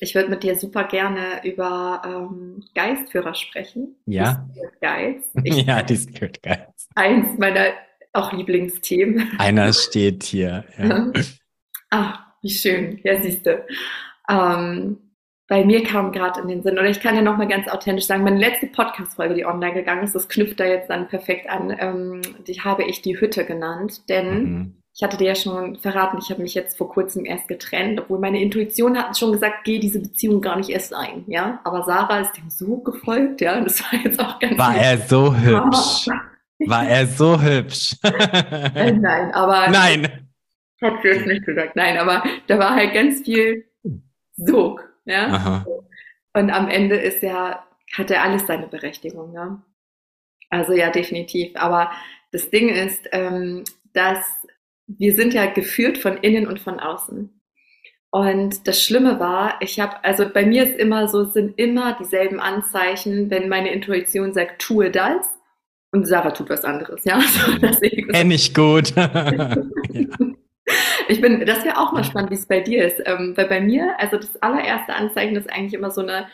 [0.00, 3.96] ich würde mit dir super gerne über ähm, Geistführer sprechen.
[4.06, 4.48] Ja.
[4.80, 5.30] Geist.
[5.44, 6.88] Ich, ja, die Spirit Guides.
[6.94, 7.74] Eins meiner
[8.14, 9.38] auch Lieblingsthemen.
[9.38, 10.64] Einer steht hier.
[10.78, 11.12] Ja.
[11.90, 13.00] Ach, wie schön.
[13.04, 13.64] Ja, siehst du.
[14.28, 14.98] Ähm,
[15.46, 18.24] bei mir kam gerade in den Sinn, oder ich kann ja nochmal ganz authentisch sagen,
[18.24, 22.22] meine letzte Podcast-Folge, die online gegangen ist, das knüpft da jetzt dann perfekt an, ähm,
[22.46, 26.30] die habe ich die Hütte genannt, denn mhm ich hatte dir ja schon verraten, ich
[26.30, 29.98] habe mich jetzt vor kurzem erst getrennt, obwohl meine Intuition hat schon gesagt, geh diese
[29.98, 31.58] Beziehung gar nicht erst ein, ja.
[31.64, 34.56] Aber Sarah ist dem so gefolgt, ja, und das war jetzt auch ganz.
[34.56, 36.08] War er so hübsch?
[36.66, 37.96] War er so hübsch?
[38.02, 39.68] Äh, nein, aber.
[39.68, 40.28] Nein.
[40.82, 43.64] Hat sie jetzt nicht gesagt, nein, aber da war halt ganz viel
[44.36, 45.26] Sog, ja.
[45.28, 45.66] Aha.
[46.34, 49.62] Und am Ende ist ja, hat er alles seine Berechtigung, ja.
[50.50, 51.52] Also ja, definitiv.
[51.56, 51.90] Aber
[52.32, 54.18] das Ding ist, ähm, dass
[54.86, 57.40] wir sind ja geführt von innen und von außen.
[58.10, 61.96] Und das Schlimme war, ich habe, also bei mir ist immer so, es sind immer
[61.98, 65.28] dieselben Anzeichen, wenn meine Intuition sagt, tue das
[65.94, 67.20] und Sarah tut was anderes, ja.
[67.20, 67.58] So,
[68.12, 68.90] Kenn ich gut.
[68.96, 69.56] ja.
[71.08, 73.00] Ich bin, das wäre auch mal spannend, wie es bei dir ist.
[73.06, 76.26] Ähm, weil bei mir, also das allererste Anzeichen ist eigentlich immer so eine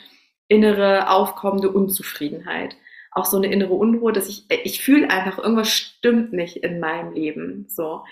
[0.48, 2.76] innere aufkommende Unzufriedenheit.
[3.12, 7.12] Auch so eine innere Unruhe, dass ich, ich fühle einfach, irgendwas stimmt nicht in meinem
[7.12, 7.66] Leben.
[7.68, 8.02] So.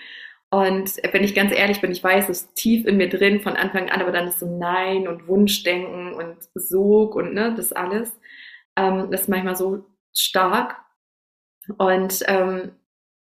[0.51, 3.55] Und wenn ich ganz ehrlich bin, ich weiß, es ist tief in mir drin von
[3.55, 8.19] Anfang an, aber dann ist so Nein und Wunschdenken und Sog und ne, das alles.
[8.75, 10.75] Ähm, das ist manchmal so stark.
[11.77, 12.71] Und ähm,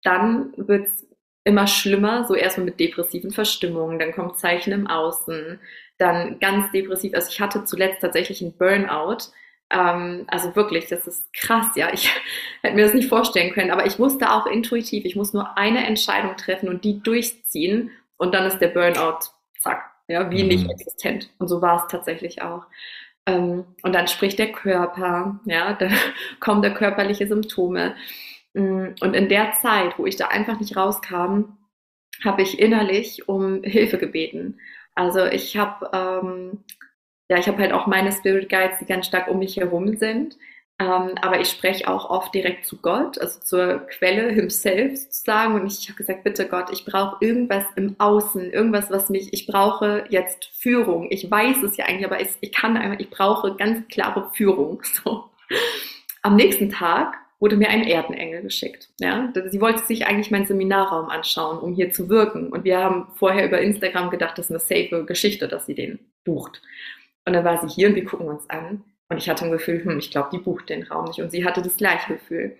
[0.02, 1.06] dann wird's
[1.44, 5.60] immer schlimmer, so erstmal mit depressiven Verstimmungen, dann kommt Zeichen im Außen,
[5.98, 7.14] dann ganz depressiv.
[7.14, 9.18] Also ich hatte zuletzt tatsächlich einen Burnout.
[9.70, 11.92] Ähm, also wirklich, das ist krass, ja.
[11.92, 12.10] Ich
[12.62, 15.86] hätte mir das nicht vorstellen können, aber ich wusste auch intuitiv, ich muss nur eine
[15.86, 19.18] Entscheidung treffen und die durchziehen und dann ist der Burnout,
[19.58, 20.48] zack, ja, wie mhm.
[20.48, 21.30] nicht existent.
[21.38, 22.66] Und so war es tatsächlich auch.
[23.26, 25.88] Ähm, und dann spricht der Körper, ja, da
[26.40, 27.94] kommen da körperliche Symptome.
[28.54, 31.58] Mm, und in der Zeit, wo ich da einfach nicht rauskam,
[32.24, 34.58] habe ich innerlich um Hilfe gebeten.
[34.94, 36.64] Also ich habe ähm,
[37.28, 40.36] ja, ich habe halt auch meine Spirit Guides, die ganz stark um mich herum sind.
[40.80, 45.54] Ähm, aber ich spreche auch oft direkt zu Gott, also zur Quelle himself sozusagen.
[45.54, 49.46] Und ich habe gesagt, bitte Gott, ich brauche irgendwas im Außen, irgendwas, was mich, ich
[49.46, 51.06] brauche jetzt Führung.
[51.10, 54.82] Ich weiß es ja eigentlich, aber ich, ich kann einfach, ich brauche ganz klare Führung.
[55.04, 55.30] So.
[56.22, 58.88] Am nächsten Tag wurde mir ein Erdenengel geschickt.
[58.98, 59.30] Ja?
[59.50, 62.48] Sie wollte sich eigentlich meinen Seminarraum anschauen, um hier zu wirken.
[62.48, 65.98] Und wir haben vorher über Instagram gedacht, das ist eine safe Geschichte, dass sie den
[66.24, 66.62] bucht.
[67.26, 68.82] Und dann war sie hier und wir gucken uns an.
[69.10, 71.20] Und ich hatte ein Gefühl, hm, ich glaube, die bucht den Raum nicht.
[71.20, 72.56] Und sie hatte das gleiche Gefühl.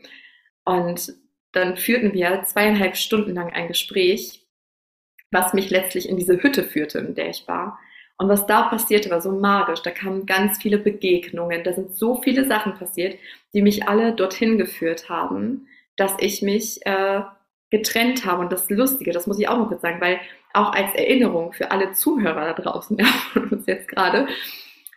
[0.66, 1.14] Und
[1.52, 4.46] dann führten wir zweieinhalb Stunden lang ein Gespräch,
[5.30, 7.78] was mich letztlich in diese Hütte führte, in der ich war.
[8.16, 9.82] Und was da passierte, war so magisch.
[9.82, 11.64] Da kamen ganz viele Begegnungen.
[11.64, 13.18] Da sind so viele Sachen passiert,
[13.52, 17.22] die mich alle dorthin geführt haben, dass ich mich äh,
[17.70, 18.40] getrennt habe.
[18.40, 20.20] Und das Lustige, das muss ich auch noch kurz sagen, weil
[20.52, 24.28] auch als Erinnerung für alle Zuhörer da draußen, ja, von uns jetzt gerade,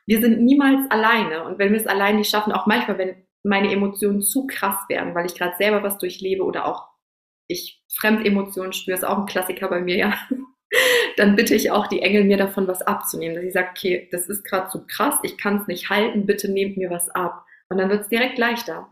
[0.05, 1.43] wir sind niemals alleine.
[1.43, 5.15] Und wenn wir es allein nicht schaffen, auch manchmal, wenn meine Emotionen zu krass werden,
[5.15, 6.87] weil ich gerade selber was durchlebe oder auch
[7.47, 10.13] ich Fremdemotionen spüre, ist auch ein Klassiker bei mir, ja,
[11.17, 13.35] dann bitte ich auch die Engel, mir davon was abzunehmen.
[13.35, 16.51] Dass ich sage, okay, das ist gerade zu krass, ich kann es nicht halten, bitte
[16.51, 17.45] nehmt mir was ab.
[17.69, 18.87] Und dann wird es direkt leichter.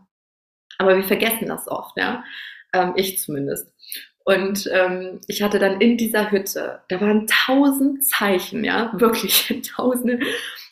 [0.78, 2.24] Aber wir vergessen das oft, ja.
[2.72, 3.72] Ähm, ich zumindest.
[4.24, 10.18] Und ähm, ich hatte dann in dieser Hütte, da waren tausend Zeichen, ja, wirklich tausende.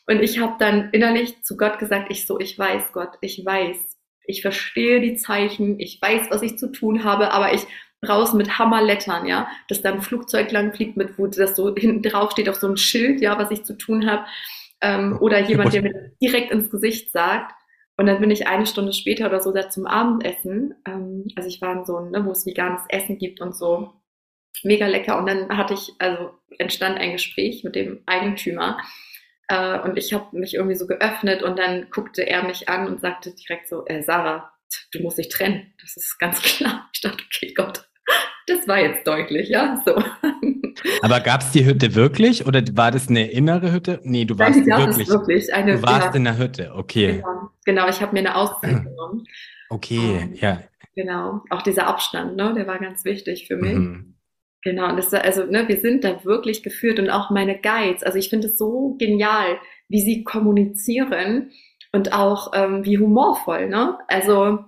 [0.07, 3.77] Und ich habe dann innerlich zu Gott gesagt, ich so, ich weiß Gott, ich weiß,
[4.27, 7.67] ich verstehe die Zeichen, ich weiß, was ich zu tun habe, aber ich
[8.05, 12.03] brauche mit Hammerlettern, ja, dass da ein Flugzeug lang fliegt, mit wo das so hinten
[12.03, 14.25] drauf steht auf so ein Schild, ja, was ich zu tun habe,
[14.81, 17.53] ähm, oder jemand, der mir direkt ins Gesicht sagt.
[17.97, 20.75] Und dann bin ich eine Stunde später oder so da zum Abendessen.
[20.87, 23.93] Ähm, also ich war in so, ne, wo es veganes Essen gibt und so.
[24.63, 25.19] Mega lecker.
[25.19, 28.79] Und dann hatte ich, also entstand ein Gespräch mit dem Eigentümer.
[29.49, 33.01] Äh, und ich habe mich irgendwie so geöffnet und dann guckte er mich an und
[33.01, 34.53] sagte direkt so, äh, Sarah,
[34.93, 35.75] du musst dich trennen.
[35.81, 36.89] Das ist ganz klar.
[36.93, 37.89] Ich dachte, okay, Gott,
[38.47, 39.83] das war jetzt deutlich, ja.
[39.85, 39.95] So.
[41.03, 44.01] Aber gab es die Hütte wirklich oder war das eine innere Hütte?
[44.03, 47.13] Nee, du warst Nein, wirklich, wirklich eine, du warst ja, in der Hütte, okay.
[47.17, 49.25] Genau, genau ich habe mir eine Auszeit genommen.
[49.71, 50.61] Okay, um, ja.
[50.95, 53.75] Genau, auch dieser Abstand, ne, der war ganz wichtig für mich.
[53.75, 54.15] Mhm.
[54.63, 58.03] Genau, und das war, also, ne, wir sind da wirklich geführt und auch meine Guides.
[58.03, 61.51] Also ich finde es so genial, wie sie kommunizieren
[61.93, 63.99] und auch ähm, wie humorvoll, ne?
[64.09, 64.61] Also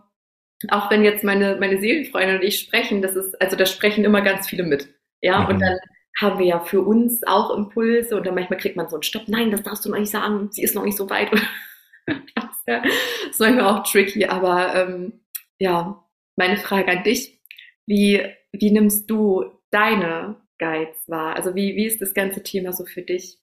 [0.68, 4.22] auch wenn jetzt meine, meine Seelenfreundin und ich sprechen, das ist, also da sprechen immer
[4.22, 4.88] ganz viele mit.
[5.22, 5.48] Ja, mhm.
[5.48, 5.78] und dann
[6.18, 9.28] haben wir ja für uns auch Impulse und dann manchmal kriegt man so einen Stopp,
[9.28, 11.30] nein, das darfst du noch nicht sagen, sie ist noch nicht so weit.
[12.06, 12.82] das
[13.30, 15.20] ist manchmal auch tricky, aber ähm,
[15.58, 16.04] ja,
[16.36, 17.40] meine Frage an dich,
[17.86, 21.36] wie, wie nimmst du deine Guides wahr?
[21.36, 23.38] Also wie, wie ist das ganze Thema so für dich?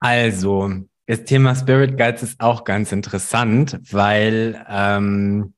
[0.00, 5.54] Also, das Thema Spirit Guides ist auch ganz interessant, weil, ähm,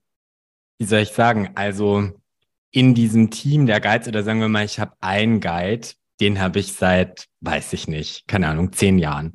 [0.79, 2.11] wie soll ich sagen, also
[2.71, 5.89] in diesem Team der Guides oder sagen wir mal, ich habe einen Guide,
[6.21, 9.35] den habe ich seit, weiß ich nicht, keine Ahnung, zehn Jahren.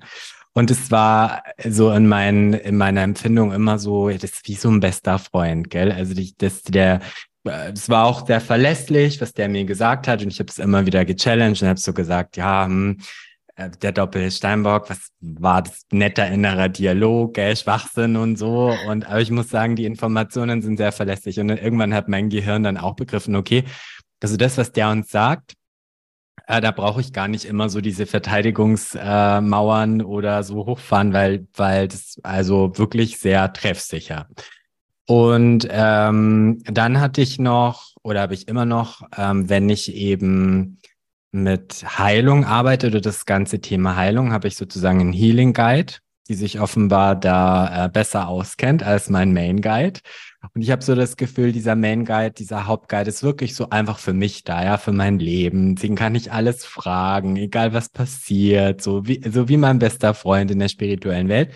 [0.53, 4.69] Und es war so in, mein, in meiner Empfindung immer so, das ist wie so
[4.69, 5.91] ein bester Freund, gell?
[5.91, 7.01] Also die, das, der,
[7.43, 10.21] das war auch sehr verlässlich, was der mir gesagt hat.
[10.21, 13.03] Und ich habe es immer wieder gechallenged und habe so gesagt, ja, hm, äh,
[13.67, 18.73] der Doppel Steinbock, was war das netter innerer Dialog, gell, Schwachsinn und so.
[18.87, 21.39] Und aber ich muss sagen, die Informationen sind sehr verlässlich.
[21.39, 23.65] Und irgendwann hat mein Gehirn dann auch begriffen, okay,
[24.21, 25.53] also das, was der uns sagt,
[26.47, 31.47] äh, da brauche ich gar nicht immer so diese Verteidigungsmauern äh, oder so hochfahren, weil,
[31.55, 34.27] weil das also wirklich sehr treffsicher.
[35.05, 40.79] Und ähm, dann hatte ich noch, oder habe ich immer noch, ähm, wenn ich eben
[41.31, 45.93] mit Heilung arbeite oder das ganze Thema Heilung, habe ich sozusagen einen Healing Guide.
[46.27, 49.99] die sich offenbar da äh, besser auskennt als mein Main Guide.
[50.53, 53.97] Und ich habe so das Gefühl, dieser Main Guide, dieser Hauptguide ist wirklich so einfach
[53.97, 55.75] für mich da, ja, für mein Leben.
[55.75, 60.51] Den kann ich alles fragen, egal was passiert, so wie, so wie mein bester Freund
[60.51, 61.53] in der spirituellen Welt.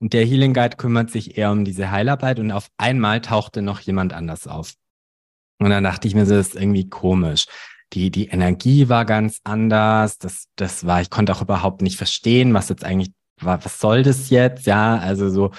[0.00, 3.80] Und der Healing Guide kümmert sich eher um diese Heilarbeit und auf einmal tauchte noch
[3.80, 4.72] jemand anders auf.
[5.58, 7.46] Und dann dachte ich mir das ist irgendwie komisch.
[7.92, 10.18] Die, die Energie war ganz anders.
[10.18, 14.02] Das, das war, ich konnte auch überhaupt nicht verstehen, was jetzt eigentlich war, was soll
[14.02, 14.66] das jetzt?
[14.66, 15.50] Ja, also so,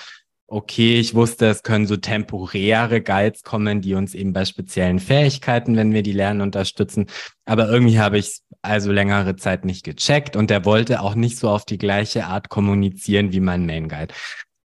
[0.48, 5.78] okay, ich wusste, es können so temporäre Guides kommen, die uns eben bei speziellen Fähigkeiten,
[5.78, 7.08] wenn wir die lernen, unterstützen.
[7.46, 11.50] Aber irgendwie habe ich also längere Zeit nicht gecheckt und der wollte auch nicht so
[11.50, 14.14] auf die gleiche Art kommunizieren wie mein Main Guide.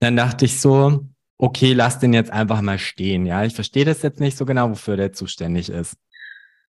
[0.00, 1.06] Dann dachte ich so,
[1.38, 3.24] okay, lass den jetzt einfach mal stehen.
[3.24, 5.96] Ja, ich verstehe das jetzt nicht so genau, wofür der zuständig ist.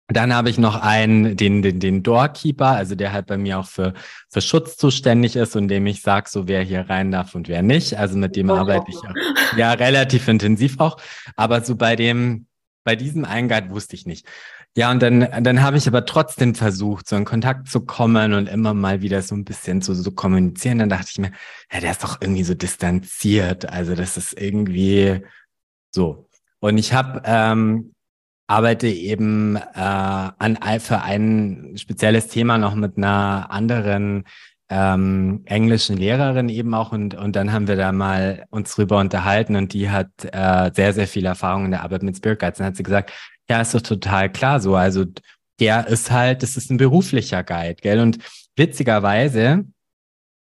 [0.07, 3.65] Dann habe ich noch einen, den, den, den Doorkeeper, also der halt bei mir auch
[3.65, 3.93] für,
[4.29, 7.61] für Schutz zuständig ist und dem ich sage, so wer hier rein darf und wer
[7.61, 7.97] nicht.
[7.97, 10.97] Also mit dem oh, arbeite ich auch, ja relativ intensiv auch.
[11.37, 12.47] Aber so bei dem,
[12.83, 14.27] bei diesem Einguide wusste ich nicht.
[14.75, 18.49] Ja, und dann, dann habe ich aber trotzdem versucht, so in Kontakt zu kommen und
[18.49, 20.79] immer mal wieder so ein bisschen zu so kommunizieren.
[20.79, 21.31] Dann dachte ich mir,
[21.71, 23.69] ja, der ist doch irgendwie so distanziert.
[23.69, 25.21] Also das ist irgendwie
[25.91, 26.27] so.
[26.59, 27.92] Und ich habe ähm,
[28.53, 34.25] arbeite eben äh, an für ein spezielles Thema noch mit einer anderen
[34.69, 39.55] ähm, englischen Lehrerin eben auch und, und dann haben wir da mal uns drüber unterhalten
[39.55, 42.67] und die hat äh, sehr, sehr viel Erfahrung in der Arbeit mit Spirit Guides und
[42.67, 43.11] hat sie gesagt,
[43.49, 44.75] ja, ist doch total klar so.
[44.75, 45.05] Also
[45.59, 47.99] der ist halt, das ist ein beruflicher Guide, gell?
[47.99, 48.19] Und
[48.55, 49.65] witzigerweise,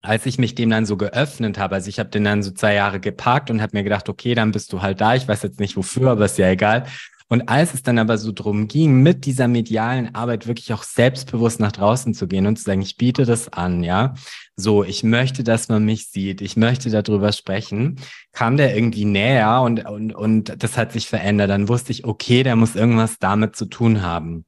[0.01, 2.73] als ich mich dem dann so geöffnet habe, also ich habe den dann so zwei
[2.73, 5.15] Jahre geparkt und habe mir gedacht, okay, dann bist du halt da.
[5.15, 6.85] Ich weiß jetzt nicht wofür, aber ist ja egal.
[7.29, 11.59] Und als es dann aber so drum ging, mit dieser medialen Arbeit wirklich auch selbstbewusst
[11.59, 14.13] nach draußen zu gehen und zu sagen, ich biete das an, ja,
[14.55, 17.99] so, ich möchte, dass man mich sieht, ich möchte darüber sprechen,
[18.33, 21.49] kam der irgendwie näher und, und, und das hat sich verändert.
[21.49, 24.45] Dann wusste ich, okay, der muss irgendwas damit zu tun haben.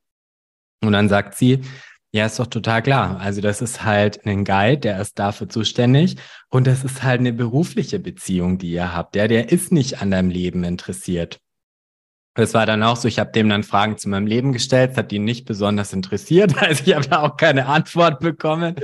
[0.82, 1.62] Und dann sagt sie,
[2.16, 3.20] ja, ist doch total klar.
[3.20, 6.16] Also das ist halt ein Guide, der ist dafür zuständig
[6.50, 9.16] und das ist halt eine berufliche Beziehung, die ihr habt.
[9.16, 11.42] Der, der ist nicht an deinem Leben interessiert.
[12.36, 14.98] Das war dann auch so, ich habe dem dann Fragen zu meinem Leben gestellt, das
[14.98, 18.76] hat ihn nicht besonders interessiert, also ich habe da auch keine Antwort bekommen.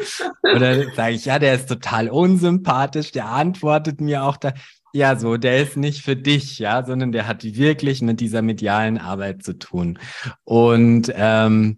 [0.41, 4.53] Oder sage ich, ja, der ist total unsympathisch, der antwortet mir auch da,
[4.93, 8.97] ja, so, der ist nicht für dich, ja, sondern der hat wirklich mit dieser medialen
[8.97, 9.99] Arbeit zu tun.
[10.43, 11.77] Und ähm,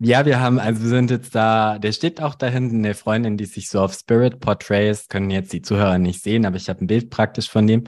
[0.00, 3.36] ja, wir haben, also wir sind jetzt da, der steht auch da hinten, eine Freundin,
[3.36, 6.84] die sich so auf Spirit Portrays, können jetzt die Zuhörer nicht sehen, aber ich habe
[6.84, 7.84] ein Bild praktisch von dem.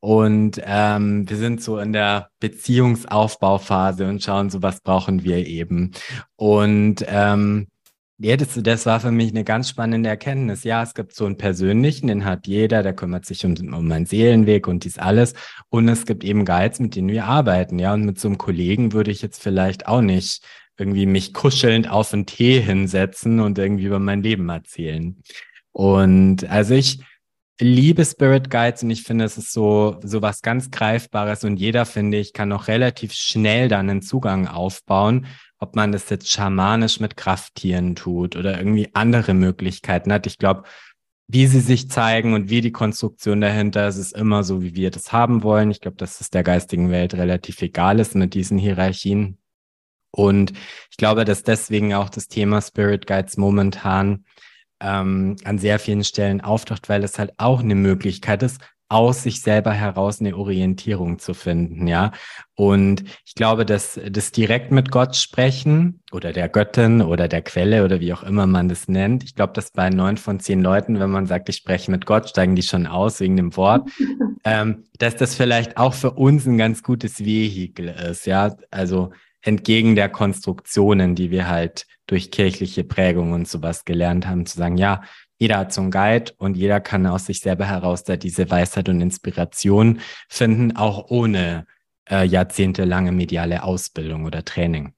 [0.00, 5.92] Und ähm, wir sind so in der Beziehungsaufbauphase und schauen so, was brauchen wir eben.
[6.36, 7.68] Und ähm,
[8.18, 10.64] ja, das, das war für mich eine ganz spannende Erkenntnis.
[10.64, 14.06] Ja, es gibt so einen persönlichen, den hat jeder, der kümmert sich um, um meinen
[14.06, 15.34] Seelenweg und dies alles.
[15.68, 17.78] Und es gibt eben Guides, mit denen wir arbeiten.
[17.78, 20.42] Ja, und mit so einem Kollegen würde ich jetzt vielleicht auch nicht
[20.78, 25.22] irgendwie mich kuschelnd auf einen Tee hinsetzen und irgendwie über mein Leben erzählen.
[25.72, 27.00] Und also ich,
[27.60, 31.86] liebe Spirit Guides und ich finde, es ist so, so was ganz Greifbares und jeder,
[31.86, 35.26] finde ich, kann auch relativ schnell dann einen Zugang aufbauen,
[35.58, 40.26] ob man das jetzt schamanisch mit Krafttieren tut oder irgendwie andere Möglichkeiten hat.
[40.26, 40.64] Ich glaube,
[41.28, 44.90] wie sie sich zeigen und wie die Konstruktion dahinter ist, ist immer so, wie wir
[44.90, 45.70] das haben wollen.
[45.70, 49.38] Ich glaube, dass es der geistigen Welt relativ egal ist mit diesen Hierarchien.
[50.12, 50.52] Und
[50.90, 54.24] ich glaube, dass deswegen auch das Thema Spirit Guides momentan
[54.80, 59.40] ähm, an sehr vielen Stellen auftaucht, weil es halt auch eine Möglichkeit ist, aus sich
[59.40, 62.12] selber heraus eine Orientierung zu finden, ja.
[62.54, 67.84] Und ich glaube, dass das direkt mit Gott sprechen oder der Göttin oder der Quelle
[67.84, 71.00] oder wie auch immer man das nennt, ich glaube, dass bei neun von zehn Leuten,
[71.00, 73.88] wenn man sagt, ich spreche mit Gott, steigen die schon aus wegen dem Wort,
[74.44, 78.54] ähm, dass das vielleicht auch für uns ein ganz gutes Vehikel ist, ja.
[78.70, 79.10] Also
[79.42, 84.76] entgegen der Konstruktionen, die wir halt durch kirchliche Prägung und sowas gelernt haben, zu sagen,
[84.76, 85.02] ja,
[85.38, 88.88] jeder hat so einen Guide und jeder kann aus sich selber heraus da diese Weisheit
[88.88, 91.66] und Inspiration finden, auch ohne
[92.08, 94.94] äh, jahrzehntelange mediale Ausbildung oder Training.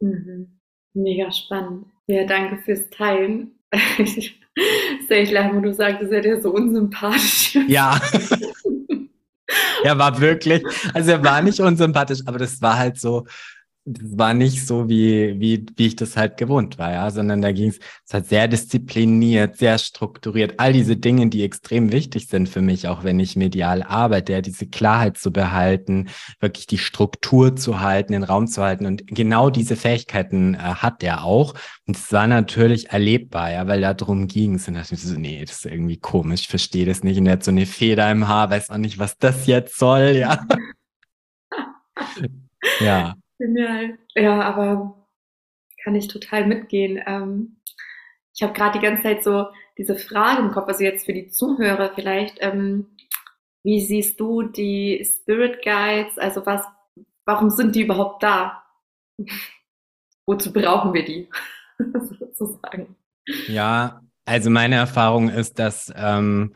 [0.00, 0.60] Mhm.
[0.92, 1.86] Mega spannend.
[2.06, 3.52] Ja, danke fürs Teilen.
[5.08, 7.58] Sehr ich leid, wo du sagtest, er ist so unsympathisch.
[7.66, 8.00] Ja.
[9.84, 13.26] er war wirklich, also er war nicht unsympathisch, aber das war halt so,
[13.86, 17.68] war nicht so, wie, wie, wie ich das halt gewohnt war, ja, sondern da ging
[17.68, 22.62] es, es hat sehr diszipliniert, sehr strukturiert, all diese Dinge, die extrem wichtig sind für
[22.62, 26.08] mich, auch wenn ich medial arbeite, ja, diese Klarheit zu behalten,
[26.40, 31.02] wirklich die Struktur zu halten, den Raum zu halten und genau diese Fähigkeiten äh, hat
[31.02, 31.52] er auch
[31.86, 35.02] und es war natürlich erlebbar, ja, weil da drum ging es und da dachte ich
[35.02, 37.66] so, nee, das ist irgendwie komisch, ich verstehe das nicht und er hat so eine
[37.66, 40.46] Feder im Haar, weiß auch nicht, was das jetzt soll, ja.
[42.80, 43.14] ja.
[43.38, 43.98] Genial.
[44.14, 45.06] Ja, aber
[45.82, 47.02] kann ich total mitgehen.
[47.06, 47.60] Ähm,
[48.34, 49.46] ich habe gerade die ganze Zeit so
[49.78, 52.96] diese Frage im Kopf, also jetzt für die Zuhörer vielleicht, ähm,
[53.64, 56.18] wie siehst du die Spirit Guides?
[56.18, 56.62] Also was,
[57.24, 58.64] warum sind die überhaupt da?
[60.26, 61.28] Wozu brauchen wir die?
[62.18, 62.96] sozusagen.
[63.46, 66.54] Ja, also meine Erfahrung ist, dass ähm,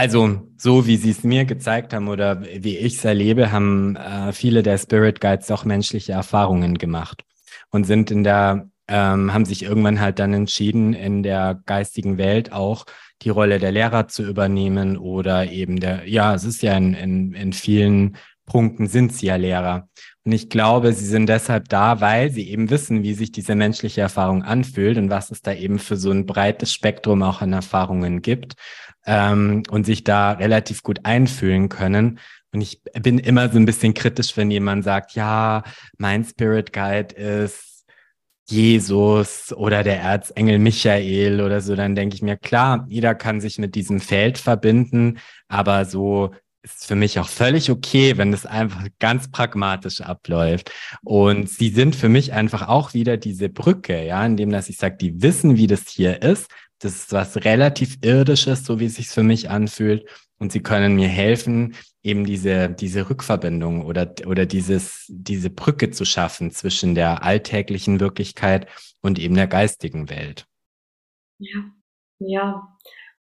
[0.00, 4.32] also, so wie Sie es mir gezeigt haben oder wie ich es erlebe, haben äh,
[4.32, 7.22] viele der Spirit Guides auch menschliche Erfahrungen gemacht
[7.70, 12.50] und sind in der, ähm, haben sich irgendwann halt dann entschieden, in der geistigen Welt
[12.50, 12.86] auch
[13.20, 17.34] die Rolle der Lehrer zu übernehmen oder eben der, ja, es ist ja in, in,
[17.34, 19.86] in vielen Punkten sind sie ja Lehrer.
[20.24, 24.00] Und ich glaube, sie sind deshalb da, weil sie eben wissen, wie sich diese menschliche
[24.00, 28.22] Erfahrung anfühlt und was es da eben für so ein breites Spektrum auch an Erfahrungen
[28.22, 28.54] gibt
[29.06, 32.18] ähm, und sich da relativ gut einfühlen können.
[32.52, 35.62] Und ich bin immer so ein bisschen kritisch, wenn jemand sagt, ja,
[35.98, 37.86] mein Spirit Guide ist
[38.48, 43.58] Jesus oder der Erzengel Michael oder so, dann denke ich mir, klar, jeder kann sich
[43.58, 46.32] mit diesem Feld verbinden, aber so
[46.62, 50.70] ist für mich auch völlig okay, wenn es einfach ganz pragmatisch abläuft.
[51.02, 54.96] Und sie sind für mich einfach auch wieder diese Brücke, ja, indem dass ich sage,
[54.96, 56.50] die wissen, wie das hier ist,
[56.80, 60.08] das ist was relativ irdisches, so wie es sich für mich anfühlt.
[60.38, 66.06] Und sie können mir helfen, eben diese, diese Rückverbindung oder, oder dieses, diese Brücke zu
[66.06, 68.66] schaffen zwischen der alltäglichen Wirklichkeit
[69.02, 70.46] und eben der geistigen Welt.
[71.38, 71.60] Ja,
[72.18, 72.76] ja.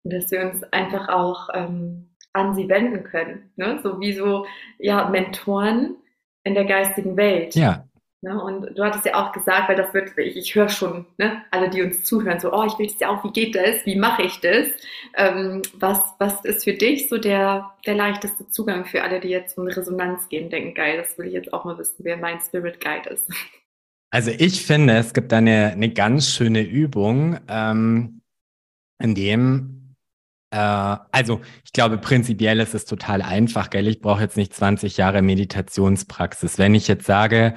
[0.03, 3.51] Und dass wir uns einfach auch ähm, an sie wenden können.
[3.55, 3.80] Ne?
[3.82, 4.45] So wie so
[4.78, 5.97] ja, Mentoren
[6.43, 7.55] in der geistigen Welt.
[7.55, 7.86] Ja.
[8.22, 8.41] Ne?
[8.41, 11.70] Und du hattest ja auch gesagt, weil das wird, ich, ich höre schon, ne, alle,
[11.70, 14.24] die uns zuhören, so, oh, ich will das ja auch, wie geht das, wie mache
[14.24, 14.68] ich das?
[15.15, 19.57] Ähm, was, was ist für dich so der, der leichteste Zugang für alle, die jetzt
[19.57, 22.80] in Resonanz gehen, denken, geil, das will ich jetzt auch mal wissen, wer mein Spirit
[22.80, 23.30] Guide ist.
[24.09, 28.22] Also ich finde, es gibt eine, eine ganz schöne Übung, ähm,
[28.99, 29.78] in dem
[30.49, 33.88] äh, also ich glaube, prinzipiell ist es total einfach, gell?
[33.88, 36.57] Ich brauche jetzt nicht 20 Jahre Meditationspraxis.
[36.57, 37.55] Wenn ich jetzt sage,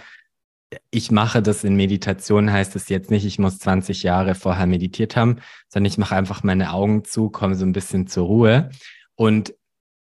[0.90, 5.16] ich mache das in Meditation, heißt es jetzt nicht, ich muss 20 Jahre vorher meditiert
[5.16, 8.70] haben, sondern ich mache einfach meine Augen zu, komme so ein bisschen zur Ruhe
[9.16, 9.54] und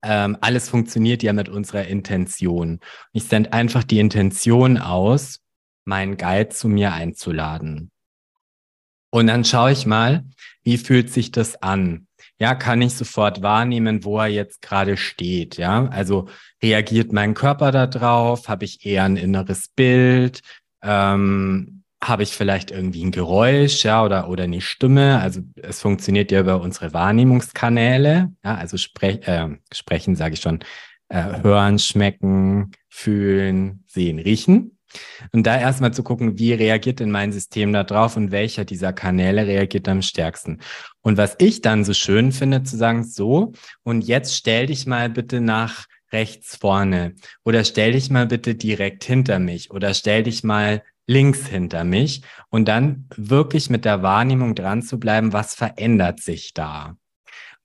[0.03, 2.81] ähm, alles funktioniert ja mit unserer Intention.
[3.13, 5.41] Ich sende einfach die Intention aus,
[5.85, 7.91] meinen Guide zu mir einzuladen.
[9.11, 10.25] Und dann schaue ich mal,
[10.63, 12.07] wie fühlt sich das an?
[12.41, 15.57] Ja, kann ich sofort wahrnehmen, wo er jetzt gerade steht?
[15.57, 16.29] Ja, also
[16.63, 18.49] reagiert mein Körper da drauf?
[18.49, 20.41] Habe ich eher ein inneres Bild?
[20.83, 25.21] Ähm, habe ich vielleicht irgendwie ein Geräusch, ja, oder, oder eine Stimme?
[25.21, 30.61] Also es funktioniert ja über unsere Wahrnehmungskanäle, ja, also sprech, äh, sprechen, sage ich schon,
[31.09, 34.74] äh, hören, schmecken, fühlen, sehen, riechen.
[35.33, 38.93] Und da erstmal zu gucken, wie reagiert denn mein System da drauf und welcher dieser
[38.93, 40.61] Kanäle reagiert am stärksten.
[41.03, 45.11] Und was ich dann so schön finde, zu sagen, so, und jetzt stell dich mal
[45.11, 47.15] bitte nach rechts vorne
[47.45, 52.23] oder stell dich mal bitte direkt hinter mich oder stell dich mal links hinter mich
[52.49, 56.97] und dann wirklich mit der Wahrnehmung dran zu bleiben, was verändert sich da.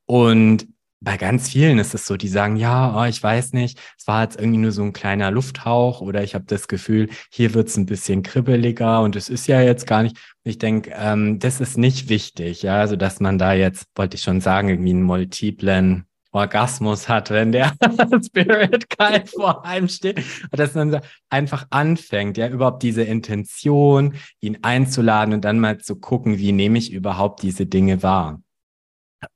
[0.06, 0.68] Und
[1.02, 4.24] bei ganz vielen ist es so, die sagen, ja, oh, ich weiß nicht, es war
[4.24, 7.78] jetzt irgendwie nur so ein kleiner Lufthauch oder ich habe das Gefühl, hier wird es
[7.78, 10.18] ein bisschen kribbeliger und es ist ja jetzt gar nicht.
[10.44, 14.24] Ich denke, ähm, das ist nicht wichtig, ja, also dass man da jetzt, wollte ich
[14.24, 17.74] schon sagen, irgendwie einen multiplen Orgasmus hat, wenn der
[18.26, 25.34] Spirit Guide vor einem steht, dass man einfach anfängt, ja, überhaupt diese Intention, ihn einzuladen
[25.34, 28.42] und dann mal zu gucken, wie nehme ich überhaupt diese Dinge wahr.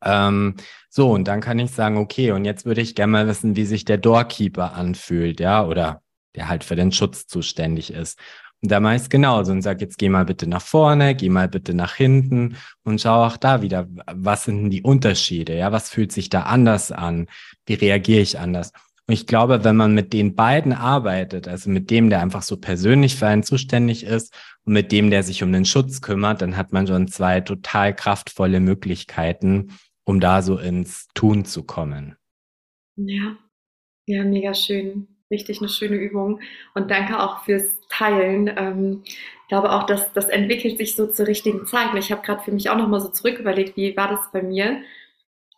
[0.03, 0.55] Ähm,
[0.89, 3.65] so, und dann kann ich sagen, okay, und jetzt würde ich gerne mal wissen, wie
[3.65, 6.01] sich der Doorkeeper anfühlt, ja, oder
[6.35, 8.19] der halt für den Schutz zuständig ist.
[8.61, 11.29] Und da mache ich es genauso und sage, jetzt geh mal bitte nach vorne, geh
[11.29, 15.73] mal bitte nach hinten und schau auch da wieder, was sind denn die Unterschiede, ja,
[15.73, 17.27] was fühlt sich da anders an,
[17.65, 18.71] wie reagiere ich anders.
[19.07, 22.57] Und ich glaube, wenn man mit den beiden arbeitet, also mit dem, der einfach so
[22.57, 24.33] persönlich für einen zuständig ist
[24.63, 27.93] und mit dem, der sich um den Schutz kümmert, dann hat man schon zwei total
[27.93, 32.15] kraftvolle Möglichkeiten, um da so ins Tun zu kommen.
[32.95, 33.37] Ja,
[34.05, 35.07] ja, mega schön.
[35.31, 36.39] richtig eine schöne Übung.
[36.73, 38.49] Und danke auch fürs Teilen.
[38.55, 41.91] Ähm, ich glaube auch, dass das entwickelt sich so zur richtigen Zeit.
[41.91, 44.41] Und ich habe gerade für mich auch nochmal so zurück überlegt, wie war das bei
[44.41, 44.81] mir?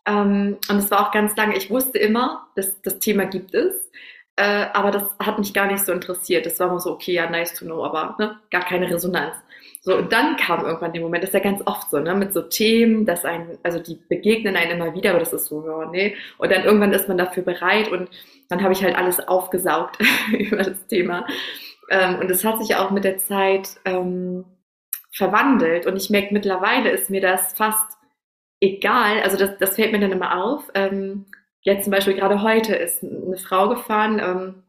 [0.05, 3.89] Ähm, und es war auch ganz lange, ich wusste immer, dass das Thema gibt es.
[4.37, 6.45] Äh, aber das hat mich gar nicht so interessiert.
[6.45, 9.35] Das war immer so, okay, ja, nice to know, aber ne, gar keine Resonanz.
[9.81, 12.33] So, und dann kam irgendwann der Moment, das ist ja ganz oft so, ne, mit
[12.33, 15.89] so Themen, dass ein, also die begegnen einen immer wieder, aber das ist so, ja,
[15.89, 16.15] nee.
[16.37, 18.09] Und dann irgendwann ist man dafür bereit und
[18.49, 19.99] dann habe ich halt alles aufgesaugt
[20.31, 21.25] über das Thema.
[21.89, 24.43] Ähm, und es hat sich auch mit der Zeit ähm,
[25.11, 25.85] verwandelt.
[25.85, 27.97] Und ich merke, mittlerweile ist mir das fast
[28.73, 29.21] egal.
[29.21, 30.69] Also das, das fällt mir dann immer auf.
[30.73, 31.25] Ähm,
[31.61, 34.19] jetzt zum Beispiel gerade heute ist eine Frau gefahren.
[34.19, 34.63] Ähm,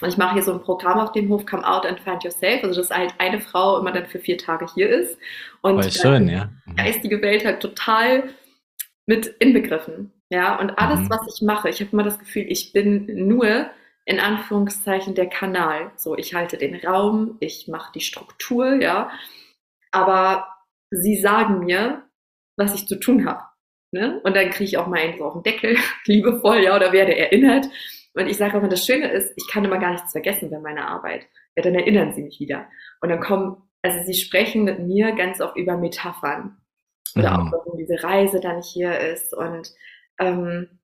[0.00, 2.62] und ich mache hier so ein Programm auf dem Hof, Come Out and Find Yourself.
[2.62, 5.18] Also dass halt eine Frau immer dann für vier Tage hier ist.
[5.60, 6.50] Und Voll schön, ja.
[6.66, 6.76] Mhm.
[6.76, 8.30] geistige Welt halt total
[9.06, 10.12] mit inbegriffen.
[10.30, 11.10] Ja, und alles, mhm.
[11.10, 13.70] was ich mache, ich habe immer das Gefühl, ich bin nur
[14.04, 15.90] in Anführungszeichen der Kanal.
[15.96, 19.10] So, ich halte den Raum, ich mache die Struktur, ja.
[19.90, 20.48] Aber
[20.90, 22.07] sie sagen mir,
[22.58, 23.42] was ich zu tun habe.
[23.90, 24.20] Ne?
[24.22, 27.66] Und dann kriege ich auch mal so auf den Deckel, liebevoll, ja, oder werde erinnert.
[28.14, 30.88] Und ich sage immer, das Schöne ist, ich kann immer gar nichts vergessen bei meiner
[30.88, 31.26] Arbeit.
[31.56, 32.68] Ja, dann erinnern sie mich wieder.
[33.00, 36.58] Und dann kommen, also sie sprechen mit mir ganz oft über Metaphern.
[37.16, 37.48] Oder mhm.
[37.48, 39.34] auch, warum diese Reise dann hier ist.
[39.34, 39.72] Und
[40.18, 40.80] ähm,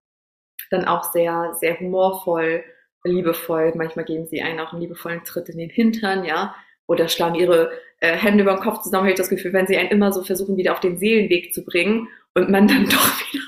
[0.70, 2.64] dann auch sehr, sehr humorvoll,
[3.04, 3.72] liebevoll.
[3.74, 6.54] Manchmal geben sie einen auch einen liebevollen Tritt in den Hintern, ja.
[6.86, 7.70] Oder schlagen ihre
[8.04, 10.22] äh, Hände über den Kopf zusammen, habe ich das Gefühl, wenn sie einen immer so
[10.22, 13.44] versuchen, wieder auf den Seelenweg zu bringen und man dann doch wieder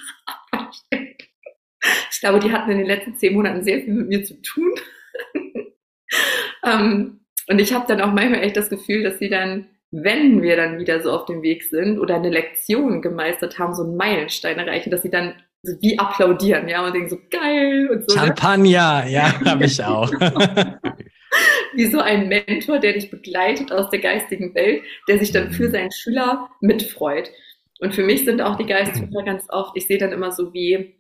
[0.51, 1.29] absteigt.
[2.11, 4.75] Ich glaube, die hatten in den letzten zehn Monaten sehr viel mit mir zu tun.
[6.65, 10.57] ähm, und ich habe dann auch manchmal echt das Gefühl, dass sie dann, wenn wir
[10.57, 14.59] dann wieder so auf dem Weg sind oder eine Lektion gemeistert haben, so einen Meilenstein
[14.59, 18.17] erreichen, dass sie dann so wie applaudieren, ja, und denken so geil und so.
[18.17, 18.27] Ne?
[18.27, 19.11] Champagner, ne?
[19.11, 20.11] ja, habe ich auch.
[21.77, 25.69] Wie so ein Mentor, der dich begleitet aus der geistigen Welt, der sich dann für
[25.69, 25.73] mhm.
[25.73, 27.31] seinen Schüler mitfreut.
[27.81, 30.95] Und für mich sind auch die Geistführer ganz oft, ich sehe dann immer so wie,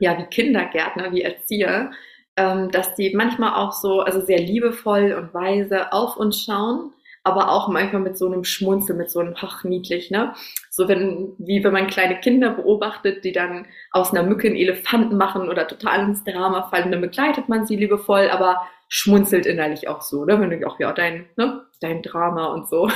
[0.00, 1.92] ja, wie Kindergärtner, wie Erzieher,
[2.36, 6.92] ähm, dass die manchmal auch so, also sehr liebevoll und weise auf uns schauen,
[7.24, 10.34] aber auch manchmal mit so einem Schmunzel, mit so einem Hoch niedlich, ne?
[10.70, 15.16] So wenn, wie wenn man kleine Kinder beobachtet, die dann aus einer Mücke einen Elefanten
[15.16, 20.02] machen oder total ins Drama fallen, dann begleitet man sie liebevoll, aber schmunzelt innerlich auch
[20.02, 20.40] so, ne?
[20.40, 22.90] Wenn du auch, ja, dein, ne, dein Drama und so.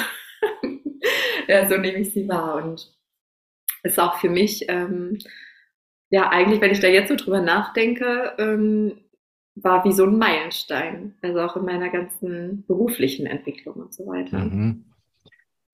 [1.48, 2.92] ja, so nehme ich sie wahr und
[3.82, 5.18] ist auch für mich, ähm,
[6.10, 9.05] ja, eigentlich, wenn ich da jetzt so drüber nachdenke, ähm,
[9.56, 11.14] war wie so ein Meilenstein.
[11.22, 14.38] Also auch in meiner ganzen beruflichen Entwicklung und so weiter.
[14.38, 14.84] Mhm.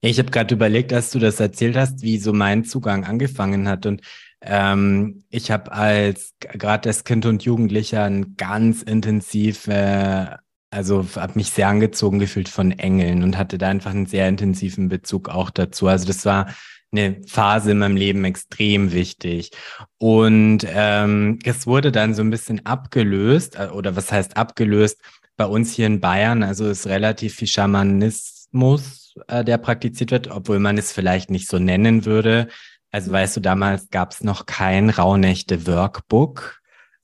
[0.00, 3.86] Ich habe gerade überlegt, als du das erzählt hast, wie so mein Zugang angefangen hat.
[3.86, 4.02] Und
[4.40, 10.26] ähm, ich habe als gerade als Kind und Jugendlicher ein ganz intensiv, äh,
[10.70, 14.88] also habe mich sehr angezogen gefühlt von Engeln und hatte da einfach einen sehr intensiven
[14.88, 15.86] Bezug auch dazu.
[15.86, 16.52] Also das war
[16.92, 19.50] eine Phase in meinem Leben extrem wichtig.
[19.98, 25.00] Und ähm, es wurde dann so ein bisschen abgelöst, äh, oder was heißt abgelöst?
[25.36, 30.58] Bei uns hier in Bayern, also ist relativ viel Schamanismus, äh, der praktiziert wird, obwohl
[30.58, 32.48] man es vielleicht nicht so nennen würde.
[32.90, 36.61] Also weißt du, damals gab es noch kein Rauhnächte-Workbook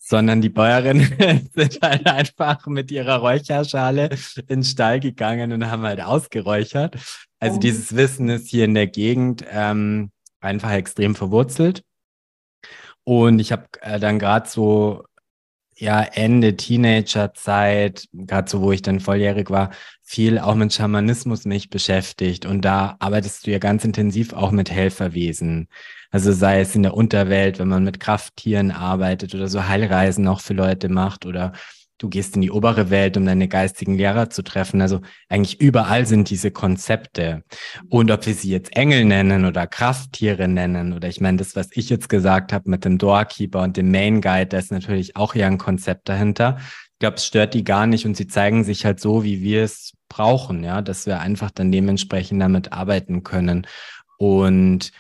[0.09, 5.83] sondern die Bäuerinnen sind halt einfach mit ihrer Räucherschale in den Stall gegangen und haben
[5.83, 6.97] halt ausgeräuchert.
[7.41, 7.61] Also oh.
[7.61, 11.85] dieses Wissen ist hier in der Gegend ähm, einfach extrem verwurzelt.
[13.05, 15.05] Und ich habe äh, dann gerade so
[15.77, 19.71] ja Ende Teenagerzeit, gerade so wo ich dann volljährig war,
[20.03, 22.47] viel auch mit Schamanismus mich beschäftigt.
[22.47, 25.69] Und da arbeitest du ja ganz intensiv auch mit Helferwesen.
[26.11, 30.41] Also sei es in der Unterwelt, wenn man mit Krafttieren arbeitet oder so Heilreisen auch
[30.41, 31.53] für Leute macht oder
[31.99, 34.81] du gehst in die obere Welt, um deine geistigen Lehrer zu treffen.
[34.81, 37.43] Also eigentlich überall sind diese Konzepte.
[37.89, 41.69] Und ob wir sie jetzt Engel nennen oder Krafttiere nennen oder ich meine, das, was
[41.73, 45.35] ich jetzt gesagt habe mit dem Doorkeeper und dem Main Guide, da ist natürlich auch
[45.35, 46.59] ja ein Konzept dahinter.
[46.93, 49.65] Ich glaube, es stört die gar nicht und sie zeigen sich halt so, wie wir
[49.65, 53.67] es brauchen, ja, dass wir einfach dann dementsprechend damit arbeiten können.
[54.19, 54.91] Und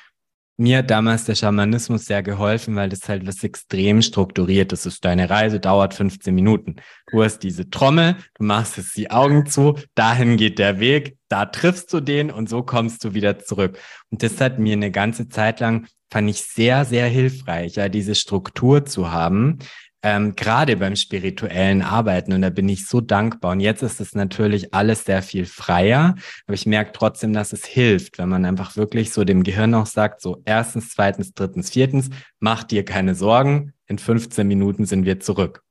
[0.59, 4.86] mir hat damals der Schamanismus sehr geholfen, weil das halt was extrem strukturiert ist.
[4.86, 5.04] ist.
[5.04, 6.76] Deine Reise dauert 15 Minuten.
[7.12, 11.46] Du hast diese Trommel, du machst jetzt die Augen zu, dahin geht der Weg, da
[11.46, 13.78] triffst du den und so kommst du wieder zurück.
[14.11, 18.16] Und das hat mir eine ganze Zeit lang, fand ich sehr, sehr hilfreich, ja, diese
[18.16, 19.59] Struktur zu haben,
[20.03, 22.32] ähm, gerade beim spirituellen Arbeiten.
[22.32, 23.53] Und da bin ich so dankbar.
[23.53, 26.14] Und jetzt ist es natürlich alles sehr viel freier,
[26.46, 29.86] aber ich merke trotzdem, dass es hilft, wenn man einfach wirklich so dem Gehirn auch
[29.86, 35.20] sagt, so erstens, zweitens, drittens, viertens, mach dir keine Sorgen, in 15 Minuten sind wir
[35.20, 35.62] zurück.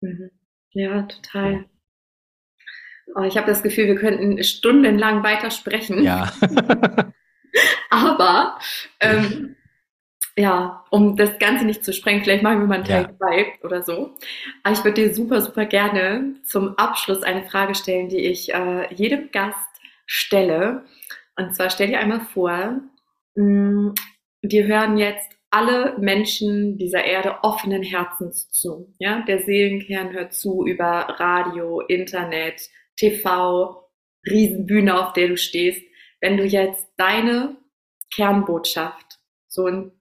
[0.00, 0.30] Mhm.
[0.70, 1.66] Ja, total.
[3.14, 6.02] Oh, ich habe das Gefühl, wir könnten stundenlang weiter sprechen.
[6.02, 6.32] Ja.
[7.90, 8.58] Aber
[9.00, 9.56] ähm,
[10.38, 13.44] ja, um das Ganze nicht zu sprengen, vielleicht machen wir mal einen Teil 2 ja.
[13.62, 14.14] oder so.
[14.62, 18.92] Aber ich würde dir super, super gerne zum Abschluss eine Frage stellen, die ich äh,
[18.94, 19.56] jedem Gast
[20.04, 20.84] stelle.
[21.36, 22.80] Und zwar stell dir einmal vor,
[23.34, 23.94] mh, mm,
[24.42, 28.92] dir hören jetzt alle Menschen dieser Erde offenen Herzens zu.
[28.98, 29.22] Ja?
[29.22, 32.60] Der Seelenkern hört zu über Radio, Internet,
[32.96, 33.88] TV,
[34.28, 35.82] Riesenbühne, auf der du stehst.
[36.20, 37.56] Wenn du jetzt deine
[38.14, 39.18] Kernbotschaft
[39.48, 39.92] so in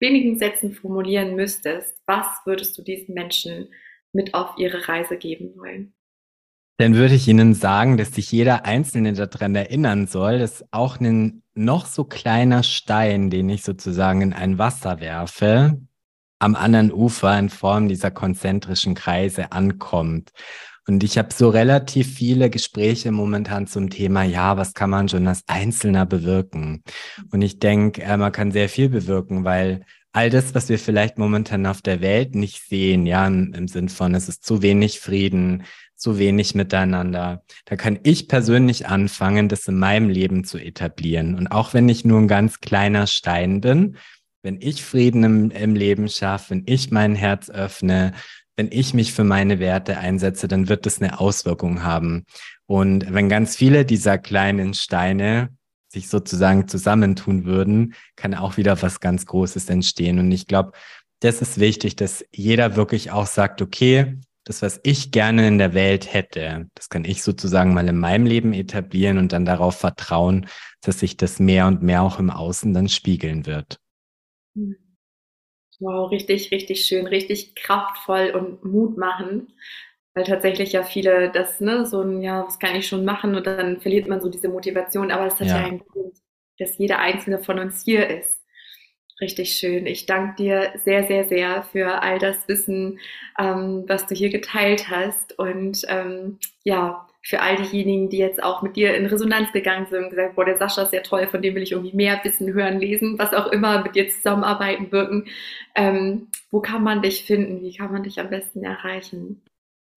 [0.00, 3.68] wenigen Sätzen formulieren müsstest, was würdest du diesen Menschen
[4.12, 5.94] mit auf ihre Reise geben wollen?
[6.78, 11.42] Dann würde ich Ihnen sagen, dass sich jeder Einzelne daran erinnern soll, dass auch ein
[11.52, 15.78] noch so kleiner Stein, den ich sozusagen in ein Wasser werfe,
[16.38, 20.30] am anderen Ufer in Form dieser konzentrischen Kreise ankommt.
[20.90, 25.28] Und ich habe so relativ viele Gespräche momentan zum Thema, ja, was kann man schon
[25.28, 26.82] als Einzelner bewirken?
[27.30, 31.16] Und ich denke, äh, man kann sehr viel bewirken, weil all das, was wir vielleicht
[31.16, 34.98] momentan auf der Welt nicht sehen, ja, im, im Sinn von, es ist zu wenig
[34.98, 35.62] Frieden,
[35.94, 37.44] zu wenig miteinander.
[37.66, 41.36] Da kann ich persönlich anfangen, das in meinem Leben zu etablieren.
[41.36, 43.96] Und auch wenn ich nur ein ganz kleiner Stein bin,
[44.42, 48.12] wenn ich Frieden im, im Leben schaffe, wenn ich mein Herz öffne,
[48.56, 52.24] wenn ich mich für meine Werte einsetze, dann wird das eine Auswirkung haben.
[52.66, 55.48] Und wenn ganz viele dieser kleinen Steine
[55.88, 60.18] sich sozusagen zusammentun würden, kann auch wieder was ganz Großes entstehen.
[60.18, 60.72] Und ich glaube,
[61.20, 65.74] das ist wichtig, dass jeder wirklich auch sagt, okay, das, was ich gerne in der
[65.74, 70.46] Welt hätte, das kann ich sozusagen mal in meinem Leben etablieren und dann darauf vertrauen,
[70.80, 73.78] dass sich das mehr und mehr auch im Außen dann spiegeln wird.
[75.80, 79.52] Wow, richtig, richtig schön, richtig kraftvoll und Mut machen.
[80.14, 83.34] Weil tatsächlich ja viele das, ne, so ein, ja, was kann ich schon machen?
[83.34, 85.10] Und dann verliert man so diese Motivation.
[85.10, 86.18] Aber es hat ja, ja einen Grund,
[86.58, 88.40] dass jeder einzelne von uns hier ist.
[89.20, 89.86] Richtig schön.
[89.86, 93.00] Ich danke dir sehr, sehr, sehr für all das Wissen,
[93.38, 95.38] ähm, was du hier geteilt hast.
[95.38, 100.04] Und ähm, ja, für all diejenigen, die jetzt auch mit dir in Resonanz gegangen sind
[100.04, 102.52] und gesagt, boah, der Sascha ist ja toll, von dem will ich irgendwie mehr wissen,
[102.52, 105.26] hören, lesen, was auch immer, mit dir zusammenarbeiten, wirken.
[105.74, 107.60] Ähm, wo kann man dich finden?
[107.60, 109.42] Wie kann man dich am besten erreichen?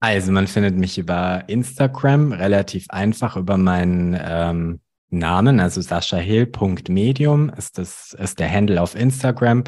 [0.00, 7.78] Also man findet mich über Instagram relativ einfach über meinen ähm, Namen, also saschahill.medium ist
[7.78, 9.64] ist der Handle auf Instagram.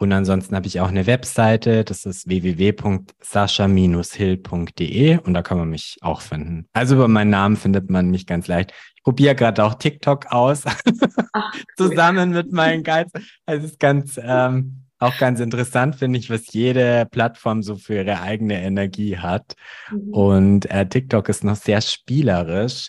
[0.00, 5.98] Und ansonsten habe ich auch eine Webseite, das ist www.sascha-hill.de und da kann man mich
[6.00, 6.66] auch finden.
[6.72, 8.72] Also über meinen Namen findet man mich ganz leicht.
[8.96, 10.62] Ich probiere gerade auch TikTok aus,
[11.34, 13.12] Ach, zusammen mit meinen Guides.
[13.44, 17.96] Also es ist ganz, ähm, auch ganz interessant, finde ich, was jede Plattform so für
[17.96, 19.54] ihre eigene Energie hat.
[19.90, 20.14] Mhm.
[20.14, 22.88] Und äh, TikTok ist noch sehr spielerisch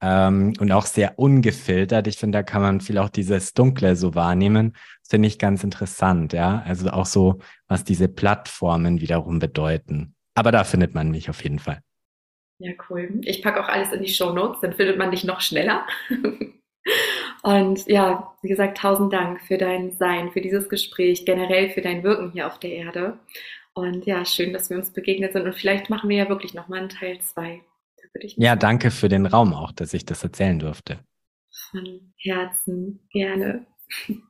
[0.00, 2.06] ähm, und auch sehr ungefiltert.
[2.06, 4.74] Ich finde, da kann man viel auch dieses Dunkle so wahrnehmen.
[5.10, 6.62] Finde ich ganz interessant, ja.
[6.66, 10.14] Also auch so, was diese Plattformen wiederum bedeuten.
[10.34, 11.80] Aber da findet man mich auf jeden Fall.
[12.58, 13.20] Ja, cool.
[13.22, 15.86] Ich packe auch alles in die Show Notes, dann findet man dich noch schneller.
[17.42, 22.02] Und ja, wie gesagt, tausend Dank für dein Sein, für dieses Gespräch, generell für dein
[22.02, 23.18] Wirken hier auf der Erde.
[23.74, 25.46] Und ja, schön, dass wir uns begegnet sind.
[25.46, 27.62] Und vielleicht machen wir ja wirklich nochmal einen Teil zwei
[28.36, 30.98] ja, danke für den Raum auch, dass ich das erzählen durfte.
[31.70, 33.66] Von Herzen, gerne.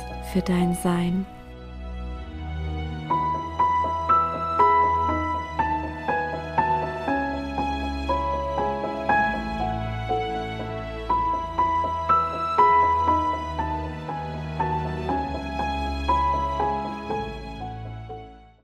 [0.31, 1.25] für dein Sein.